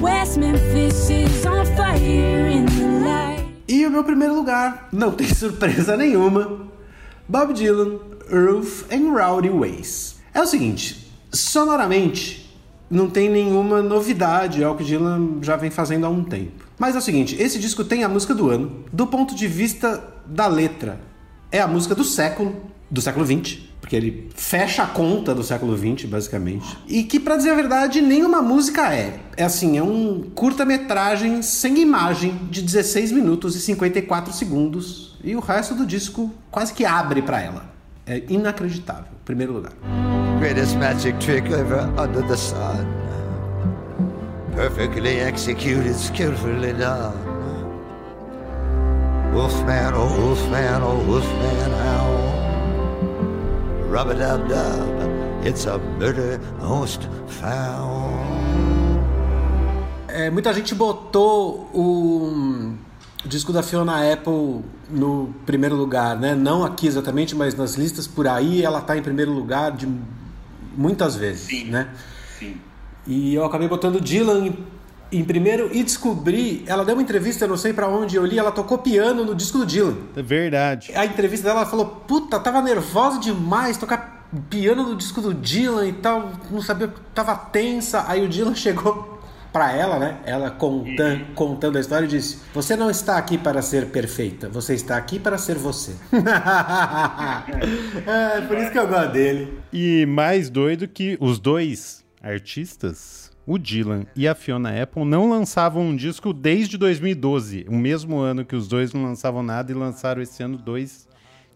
West 0.00 0.36
Memphis 0.36 1.10
is 1.10 1.46
on 1.46 1.64
fire 1.76 2.48
in 2.48 2.66
the 2.66 3.04
light. 3.04 3.46
E 3.68 3.86
o 3.86 3.90
meu 3.90 4.02
primeiro 4.02 4.34
lugar, 4.34 4.88
não 4.92 5.12
tem 5.12 5.28
surpresa 5.32 5.96
nenhuma, 5.96 6.68
Bob 7.28 7.54
Dylan, 7.54 8.00
Roof 8.28 8.84
and 8.92 9.12
Rowdy 9.12 9.48
Ways. 9.48 10.16
É 10.34 10.42
o 10.42 10.46
seguinte, 10.46 11.08
sonoramente 11.32 12.52
não 12.90 13.08
tem 13.08 13.30
nenhuma 13.30 13.80
novidade, 13.80 14.62
é 14.62 14.68
o 14.68 14.74
que 14.74 14.82
Dylan 14.82 15.38
já 15.40 15.56
vem 15.56 15.70
fazendo 15.70 16.04
há 16.04 16.08
um 16.08 16.24
tempo. 16.24 16.64
Mas 16.78 16.96
é 16.96 16.98
o 16.98 17.02
seguinte, 17.02 17.40
esse 17.40 17.60
disco 17.60 17.84
tem 17.84 18.02
a 18.02 18.08
música 18.08 18.34
do 18.34 18.50
ano, 18.50 18.84
do 18.92 19.06
ponto 19.06 19.36
de 19.36 19.46
vista 19.46 20.02
da 20.26 20.48
letra. 20.48 21.00
É 21.52 21.60
a 21.60 21.68
música 21.68 21.94
do 21.94 22.02
século, 22.02 22.60
do 22.90 23.00
século 23.00 23.24
20, 23.24 23.73
porque 23.84 23.96
ele 23.96 24.30
fecha 24.34 24.82
a 24.82 24.86
conta 24.86 25.34
do 25.34 25.42
século 25.42 25.76
XX, 25.76 26.08
basicamente. 26.08 26.64
E 26.88 27.02
que, 27.02 27.20
para 27.20 27.36
dizer 27.36 27.50
a 27.50 27.54
verdade, 27.54 28.00
nenhuma 28.00 28.40
música 28.40 28.94
é. 28.94 29.20
É 29.36 29.44
assim, 29.44 29.76
é 29.76 29.82
um 29.82 30.22
curta-metragem 30.34 31.42
sem 31.42 31.78
imagem 31.80 32.34
de 32.50 32.62
16 32.62 33.12
minutos 33.12 33.54
e 33.54 33.60
54 33.60 34.32
segundos. 34.32 35.18
E 35.22 35.36
o 35.36 35.40
resto 35.40 35.74
do 35.74 35.84
disco 35.84 36.32
quase 36.50 36.72
que 36.72 36.86
abre 36.86 37.20
para 37.20 37.42
ela. 37.42 37.74
É 38.06 38.22
inacreditável. 38.26 39.12
Primeiro 39.22 39.52
lugar. 39.52 39.74
Greatest 40.38 40.76
magic 40.78 41.18
trick 41.18 41.52
ever 41.52 41.82
under 42.00 42.26
the 42.26 42.36
sun. 42.38 42.86
Perfectly 44.56 45.18
executed, 45.20 45.94
skillfully 45.94 46.72
done. 46.72 47.12
Wolfman, 49.34 49.92
oh 49.94 50.08
wolfman, 50.20 50.82
oh 50.82 51.04
wolfman, 51.06 51.93
how 53.94 54.02
rub-a-dub-dub, 54.02 55.46
it's 55.46 55.66
a 55.66 55.78
murder 55.78 56.40
most 56.60 57.08
found. 57.28 58.14
É, 60.08 60.30
muita 60.30 60.52
gente 60.52 60.74
botou 60.74 61.70
o 61.72 62.74
disco 63.24 63.52
da 63.52 63.62
Fiona 63.62 64.12
Apple 64.12 64.64
no 64.90 65.34
primeiro 65.46 65.76
lugar, 65.76 66.18
né? 66.18 66.34
Não 66.34 66.64
aqui 66.64 66.86
exatamente, 66.86 67.34
mas 67.34 67.54
nas 67.54 67.74
listas 67.74 68.06
por 68.06 68.26
aí 68.26 68.62
ela 68.62 68.80
está 68.80 68.96
em 68.96 69.02
primeiro 69.02 69.32
lugar 69.32 69.72
de 69.72 69.88
muitas 70.76 71.14
vezes, 71.16 71.42
sim, 71.42 71.64
né? 71.64 71.88
Sim. 72.38 72.56
E 73.06 73.34
eu 73.34 73.44
acabei 73.44 73.68
botando 73.68 74.00
Dylan 74.00 74.46
em 74.46 74.56
primeiro 75.22 75.70
e 75.72 75.82
descobri, 75.82 76.64
ela 76.66 76.84
deu 76.84 76.94
uma 76.94 77.02
entrevista, 77.02 77.46
não 77.46 77.56
sei 77.56 77.72
para 77.72 77.88
onde 77.88 78.16
eu 78.16 78.24
li, 78.24 78.38
ela 78.38 78.50
tocou 78.50 78.78
piano 78.78 79.24
no 79.24 79.34
disco 79.34 79.58
do 79.58 79.66
Dylan. 79.66 79.96
É 80.16 80.22
verdade. 80.22 80.92
A 80.94 81.04
entrevista 81.04 81.46
dela 81.46 81.60
ela 81.60 81.68
falou: 81.68 81.86
"Puta, 81.86 82.40
tava 82.40 82.60
nervosa 82.62 83.20
demais 83.20 83.76
tocar 83.76 84.28
piano 84.50 84.82
no 84.82 84.96
disco 84.96 85.20
do 85.20 85.32
Dylan 85.32 85.86
e 85.86 85.92
tal, 85.92 86.32
não 86.50 86.62
sabia, 86.62 86.92
tava 87.14 87.36
tensa". 87.36 88.04
Aí 88.08 88.24
o 88.24 88.28
Dylan 88.28 88.54
chegou 88.56 89.20
para 89.52 89.72
ela, 89.72 90.00
né? 90.00 90.18
Ela 90.24 90.50
contando, 90.50 91.26
contando 91.34 91.78
a 91.78 91.80
história 91.80 92.06
e 92.06 92.08
disse: 92.08 92.38
"Você 92.52 92.74
não 92.74 92.90
está 92.90 93.16
aqui 93.16 93.38
para 93.38 93.62
ser 93.62 93.86
perfeita, 93.86 94.48
você 94.48 94.74
está 94.74 94.96
aqui 94.96 95.18
para 95.20 95.38
ser 95.38 95.56
você". 95.56 95.92
é, 98.06 98.40
por 98.40 98.58
isso 98.58 98.72
que 98.72 98.78
eu 98.78 98.88
gosto 98.88 99.12
dele. 99.12 99.60
E 99.72 100.04
mais 100.06 100.50
doido 100.50 100.88
que 100.88 101.16
os 101.20 101.38
dois 101.38 102.04
artistas 102.20 103.23
o 103.46 103.58
Dylan 103.58 104.06
e 104.16 104.26
a 104.26 104.34
Fiona 104.34 104.82
Apple 104.82 105.04
não 105.04 105.28
lançavam 105.28 105.82
um 105.82 105.96
disco 105.96 106.32
desde 106.32 106.78
2012, 106.78 107.66
o 107.68 107.76
mesmo 107.76 108.18
ano 108.18 108.44
que 108.44 108.56
os 108.56 108.68
dois 108.68 108.92
não 108.92 109.02
lançavam 109.02 109.42
nada 109.42 109.70
e 109.70 109.74
lançaram 109.74 110.22
esse 110.22 110.42
ano 110.42 110.56
dois 110.56 111.06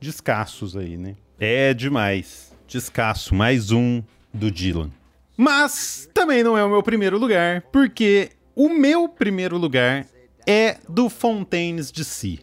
descassos 0.01 0.76
aí, 0.76 0.97
né? 0.97 1.16
É 1.39 1.72
demais. 1.72 2.53
Descasso, 2.66 3.34
mais 3.34 3.70
um 3.70 4.03
do 4.32 4.51
Dylan. 4.51 4.91
Mas 5.36 6.09
também 6.12 6.43
não 6.43 6.59
é 6.59 6.64
o 6.64 6.68
meu 6.68 6.82
primeiro 6.82 7.16
lugar, 7.16 7.62
porque 7.72 8.30
o 8.55 8.68
meu 8.68 9.09
primeiro 9.09 9.57
lugar 9.57 10.05
é 10.47 10.78
do 10.89 11.09
Fontaines 11.09 11.93
de 11.93 12.05
Si. 12.05 12.41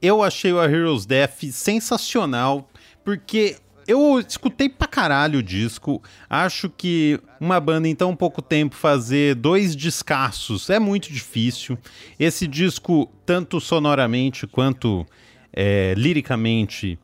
Eu 0.00 0.22
achei 0.22 0.52
o 0.52 0.60
A 0.60 0.66
Hero's 0.66 1.04
Death 1.04 1.42
sensacional, 1.50 2.70
porque 3.04 3.56
eu 3.86 4.18
escutei 4.20 4.68
pra 4.68 4.86
caralho 4.86 5.38
o 5.38 5.42
disco. 5.42 6.02
Acho 6.28 6.68
que 6.68 7.20
uma 7.40 7.60
banda 7.60 7.88
em 7.88 7.94
tão 7.94 8.14
pouco 8.16 8.42
tempo 8.42 8.74
fazer 8.74 9.34
dois 9.34 9.76
descassos 9.76 10.70
é 10.70 10.78
muito 10.78 11.12
difícil. 11.12 11.78
Esse 12.18 12.46
disco, 12.46 13.10
tanto 13.24 13.60
sonoramente 13.60 14.46
quanto 14.46 15.06
é, 15.52 15.94
liricamente, 15.96 16.98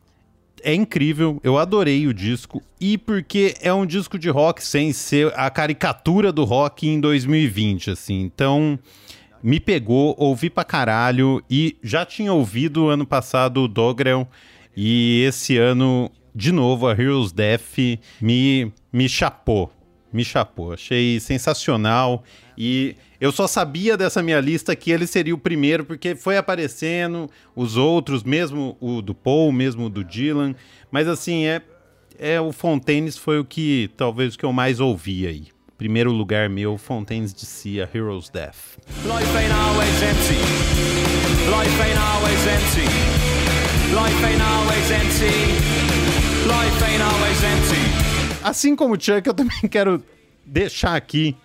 é 0.62 0.74
incrível. 0.74 1.40
Eu 1.42 1.58
adorei 1.58 2.06
o 2.06 2.14
disco. 2.14 2.62
E 2.80 2.98
porque 2.98 3.54
é 3.60 3.72
um 3.72 3.86
disco 3.86 4.18
de 4.18 4.28
rock 4.28 4.64
sem 4.64 4.92
ser 4.92 5.32
a 5.36 5.50
caricatura 5.50 6.32
do 6.32 6.44
rock 6.44 6.88
em 6.88 7.00
2020, 7.00 7.90
assim. 7.90 8.20
Então 8.20 8.78
me 9.42 9.58
pegou, 9.58 10.14
ouvi 10.18 10.48
pra 10.48 10.64
caralho 10.64 11.42
e 11.50 11.76
já 11.82 12.06
tinha 12.06 12.32
ouvido 12.32 12.88
ano 12.88 13.04
passado 13.04 13.62
o 13.62 13.68
Dogrel 13.68 14.28
e 14.76 15.24
esse 15.26 15.58
ano 15.58 16.10
de 16.34 16.50
novo, 16.52 16.88
a 16.88 16.92
Heroes 16.92 17.32
Death 17.32 17.78
me, 18.20 18.72
me 18.92 19.08
chapou. 19.08 19.70
Me 20.12 20.24
chapou. 20.24 20.72
Achei 20.72 21.20
sensacional. 21.20 22.22
E 22.56 22.96
eu 23.20 23.32
só 23.32 23.46
sabia 23.46 23.96
dessa 23.96 24.22
minha 24.22 24.40
lista 24.40 24.74
que 24.76 24.90
ele 24.90 25.06
seria 25.06 25.34
o 25.34 25.38
primeiro, 25.38 25.84
porque 25.84 26.14
foi 26.14 26.36
aparecendo 26.36 27.30
os 27.56 27.76
outros, 27.76 28.22
mesmo 28.22 28.76
o 28.80 29.00
do 29.00 29.14
Paul, 29.14 29.52
mesmo 29.52 29.86
o 29.86 29.90
do 29.90 30.04
Dylan. 30.04 30.54
Mas 30.90 31.08
assim, 31.08 31.46
é, 31.46 31.62
é 32.18 32.40
o 32.40 32.52
Fontaines 32.52 33.16
foi 33.16 33.38
o 33.38 33.44
que 33.44 33.90
talvez 33.96 34.34
o 34.34 34.38
que 34.38 34.44
eu 34.44 34.52
mais 34.52 34.80
ouvi 34.80 35.26
aí. 35.26 35.48
Primeiro 35.78 36.12
lugar 36.12 36.48
meu, 36.48 36.78
Fontaines 36.78 37.34
de 37.34 37.82
a 37.82 37.88
Heroes 37.92 38.28
Death. 38.28 38.78
Life 39.04 39.36
ain't 39.36 39.52
always 39.52 40.02
empty. 40.02 40.38
Life 41.50 41.82
ain't 41.82 41.98
always 41.98 42.46
empty. 42.46 43.22
Life 43.92 44.24
ain't 44.24 44.42
always 44.42 44.90
empty. 44.90 46.01
Assim 48.42 48.74
como 48.74 48.94
o 48.94 49.00
Chuck, 49.00 49.26
eu 49.26 49.34
também 49.34 49.60
quero 49.70 50.02
deixar 50.44 50.96
aqui 50.96 51.36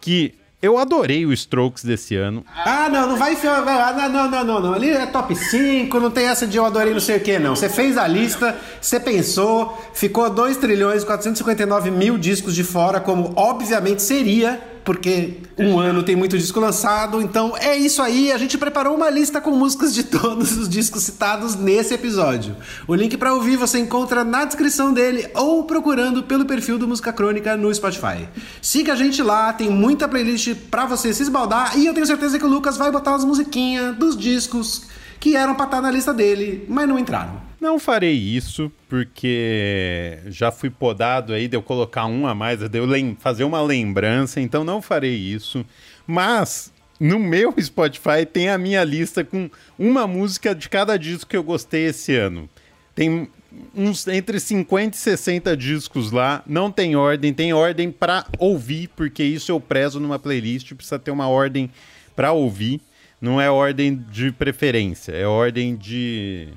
que 0.00 0.34
eu 0.60 0.76
adorei 0.76 1.24
o 1.24 1.32
Strokes 1.32 1.84
desse 1.84 2.16
ano. 2.16 2.44
Ah, 2.64 2.88
não, 2.88 3.10
não 3.10 3.16
vai 3.16 3.34
enfiar. 3.34 3.64
Não, 3.64 4.08
não, 4.08 4.30
não, 4.30 4.44
não, 4.44 4.60
não. 4.60 4.74
Ali 4.74 4.90
é 4.90 5.06
top 5.06 5.36
5, 5.36 6.00
não 6.00 6.10
tem 6.10 6.26
essa 6.26 6.46
de 6.46 6.56
eu 6.56 6.64
adorei 6.64 6.92
não 6.92 7.00
sei 7.00 7.18
o 7.18 7.20
que, 7.20 7.38
não. 7.38 7.54
Você 7.54 7.68
fez 7.68 7.96
a 7.96 8.08
lista, 8.08 8.56
você 8.80 8.98
pensou, 8.98 9.78
ficou 9.94 10.28
2 10.28 10.56
trilhões 10.56 11.02
e 11.02 11.06
459 11.06 11.90
mil 11.92 12.18
discos 12.18 12.56
de 12.56 12.64
fora, 12.64 12.98
como 12.98 13.32
obviamente 13.36 14.02
seria 14.02 14.60
porque 14.88 15.34
um 15.58 15.78
ano 15.78 16.02
tem 16.02 16.16
muito 16.16 16.38
disco 16.38 16.58
lançado. 16.58 17.20
Então 17.20 17.54
é 17.58 17.76
isso 17.76 18.00
aí. 18.00 18.32
A 18.32 18.38
gente 18.38 18.56
preparou 18.56 18.96
uma 18.96 19.10
lista 19.10 19.38
com 19.38 19.50
músicas 19.50 19.92
de 19.92 20.02
todos 20.02 20.56
os 20.56 20.66
discos 20.66 21.02
citados 21.02 21.54
nesse 21.54 21.92
episódio. 21.92 22.56
O 22.86 22.94
link 22.94 23.14
para 23.18 23.34
ouvir 23.34 23.56
você 23.56 23.78
encontra 23.78 24.24
na 24.24 24.46
descrição 24.46 24.90
dele 24.90 25.28
ou 25.34 25.64
procurando 25.64 26.22
pelo 26.22 26.46
perfil 26.46 26.78
do 26.78 26.88
Música 26.88 27.12
Crônica 27.12 27.54
no 27.54 27.74
Spotify. 27.74 28.26
Siga 28.62 28.94
a 28.94 28.96
gente 28.96 29.22
lá, 29.22 29.52
tem 29.52 29.68
muita 29.68 30.08
playlist 30.08 30.54
para 30.70 30.86
você 30.86 31.12
se 31.12 31.22
esbaldar 31.22 31.78
e 31.78 31.84
eu 31.84 31.92
tenho 31.92 32.06
certeza 32.06 32.38
que 32.38 32.46
o 32.46 32.48
Lucas 32.48 32.78
vai 32.78 32.90
botar 32.90 33.10
umas 33.10 33.26
musiquinhas 33.26 33.94
dos 33.94 34.16
discos 34.16 34.84
que 35.20 35.36
eram 35.36 35.54
pra 35.54 35.64
estar 35.64 35.80
na 35.80 35.90
lista 35.90 36.12
dele, 36.12 36.64
mas 36.68 36.88
não 36.88 36.98
entraram. 36.98 37.48
Não 37.60 37.78
farei 37.78 38.14
isso, 38.14 38.70
porque 38.88 40.18
já 40.26 40.52
fui 40.52 40.70
podado 40.70 41.32
aí 41.32 41.48
de 41.48 41.56
eu 41.56 41.62
colocar 41.62 42.06
um 42.06 42.26
a 42.26 42.34
mais, 42.34 42.60
de 42.60 42.78
eu 42.78 42.86
fazer 43.18 43.42
uma 43.42 43.60
lembrança, 43.60 44.40
então 44.40 44.62
não 44.62 44.80
farei 44.80 45.16
isso. 45.16 45.66
Mas 46.06 46.72
no 47.00 47.18
meu 47.18 47.52
Spotify 47.60 48.24
tem 48.30 48.48
a 48.48 48.56
minha 48.56 48.84
lista 48.84 49.24
com 49.24 49.50
uma 49.76 50.06
música 50.06 50.54
de 50.54 50.68
cada 50.68 50.96
disco 50.96 51.30
que 51.30 51.36
eu 51.36 51.42
gostei 51.42 51.86
esse 51.86 52.14
ano. 52.14 52.48
Tem 52.94 53.28
uns 53.74 54.06
entre 54.06 54.38
50 54.38 54.96
e 54.96 55.00
60 55.00 55.56
discos 55.56 56.12
lá, 56.12 56.42
não 56.46 56.70
tem 56.70 56.94
ordem, 56.94 57.32
tem 57.32 57.52
ordem 57.52 57.90
para 57.90 58.24
ouvir, 58.38 58.88
porque 58.94 59.22
isso 59.22 59.50
eu 59.50 59.58
prezo 59.58 59.98
numa 59.98 60.18
playlist, 60.18 60.74
precisa 60.74 60.98
ter 60.98 61.10
uma 61.10 61.28
ordem 61.28 61.70
para 62.14 62.32
ouvir. 62.32 62.80
Não 63.20 63.40
é 63.40 63.50
ordem 63.50 63.96
de 63.96 64.30
preferência, 64.30 65.12
é 65.12 65.26
ordem 65.26 65.74
de 65.74 66.48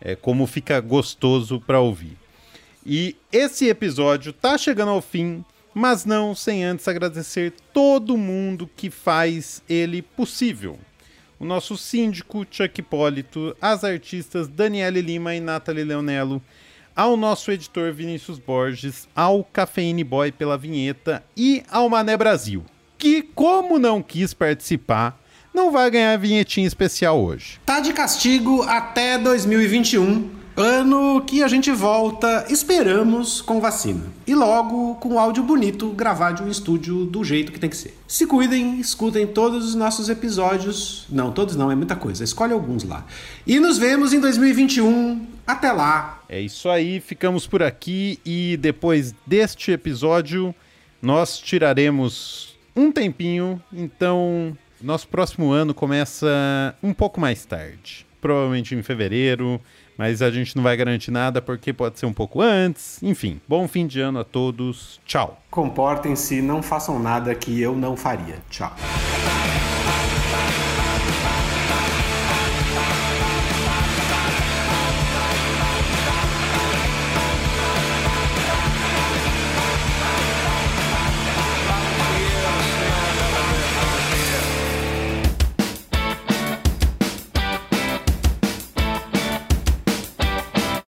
é, 0.00 0.16
como 0.16 0.46
fica 0.46 0.80
gostoso 0.80 1.60
para 1.60 1.80
ouvir. 1.80 2.16
E 2.84 3.16
esse 3.32 3.68
episódio 3.68 4.32
tá 4.32 4.56
chegando 4.56 4.90
ao 4.90 5.00
fim, 5.00 5.44
mas 5.74 6.04
não 6.04 6.34
sem 6.34 6.64
antes 6.64 6.88
agradecer 6.88 7.52
todo 7.72 8.16
mundo 8.16 8.68
que 8.74 8.90
faz 8.90 9.62
ele 9.68 10.02
possível. 10.02 10.78
O 11.38 11.44
nosso 11.44 11.76
síndico 11.76 12.44
Chuck 12.50 12.80
Hipólito, 12.80 13.56
as 13.60 13.84
artistas 13.84 14.48
Daniele 14.48 15.00
Lima 15.00 15.36
e 15.36 15.40
Nathalie 15.40 15.84
Leonello, 15.84 16.42
ao 16.96 17.16
nosso 17.16 17.52
editor 17.52 17.92
Vinícius 17.92 18.40
Borges, 18.40 19.06
ao 19.14 19.44
Cafeine 19.44 20.02
Boy 20.02 20.32
pela 20.32 20.58
vinheta 20.58 21.22
e 21.36 21.62
ao 21.70 21.88
Mané 21.88 22.16
Brasil, 22.16 22.64
que, 22.98 23.22
como 23.22 23.78
não 23.78 24.02
quis 24.02 24.34
participar, 24.34 25.16
não 25.58 25.72
vai 25.72 25.90
ganhar 25.90 26.16
vinhetinha 26.16 26.68
especial 26.68 27.20
hoje. 27.20 27.58
Tá 27.66 27.80
de 27.80 27.92
castigo 27.92 28.62
até 28.62 29.18
2021. 29.18 30.38
Ano 30.56 31.20
que 31.24 31.42
a 31.42 31.48
gente 31.48 31.70
volta, 31.70 32.46
esperamos, 32.48 33.40
com 33.40 33.60
vacina. 33.60 34.04
E 34.26 34.34
logo 34.34 34.94
com 34.96 35.18
áudio 35.18 35.42
bonito 35.42 35.90
gravado 35.90 36.42
em 36.42 36.46
um 36.46 36.50
estúdio 36.50 37.04
do 37.04 37.22
jeito 37.22 37.52
que 37.52 37.60
tem 37.60 37.70
que 37.70 37.76
ser. 37.76 37.96
Se 38.08 38.26
cuidem, 38.26 38.80
escutem 38.80 39.26
todos 39.26 39.64
os 39.64 39.74
nossos 39.74 40.08
episódios. 40.08 41.06
Não, 41.10 41.30
todos 41.32 41.54
não, 41.54 41.70
é 41.70 41.74
muita 41.74 41.94
coisa. 41.94 42.24
Escolhe 42.24 42.52
alguns 42.52 42.84
lá. 42.84 43.04
E 43.46 43.60
nos 43.60 43.78
vemos 43.78 44.12
em 44.12 44.20
2021. 44.20 45.26
Até 45.46 45.72
lá. 45.72 46.22
É 46.28 46.40
isso 46.40 46.68
aí, 46.68 47.00
ficamos 47.00 47.46
por 47.46 47.62
aqui 47.62 48.18
e 48.24 48.56
depois 48.56 49.14
deste 49.26 49.72
episódio 49.72 50.54
nós 51.00 51.38
tiraremos 51.38 52.56
um 52.74 52.92
tempinho, 52.92 53.62
então 53.72 54.56
nosso 54.80 55.08
próximo 55.08 55.50
ano 55.50 55.74
começa 55.74 56.74
um 56.82 56.92
pouco 56.92 57.20
mais 57.20 57.44
tarde. 57.44 58.06
Provavelmente 58.20 58.74
em 58.74 58.82
fevereiro, 58.82 59.60
mas 59.96 60.22
a 60.22 60.30
gente 60.30 60.56
não 60.56 60.62
vai 60.62 60.76
garantir 60.76 61.10
nada 61.10 61.40
porque 61.40 61.72
pode 61.72 61.98
ser 61.98 62.06
um 62.06 62.12
pouco 62.12 62.40
antes. 62.40 63.02
Enfim, 63.02 63.40
bom 63.48 63.66
fim 63.68 63.86
de 63.86 64.00
ano 64.00 64.20
a 64.20 64.24
todos. 64.24 65.00
Tchau. 65.06 65.40
Comportem-se, 65.50 66.42
não 66.42 66.62
façam 66.62 66.98
nada 66.98 67.34
que 67.34 67.60
eu 67.60 67.76
não 67.76 67.96
faria. 67.96 68.38
Tchau. 68.50 68.74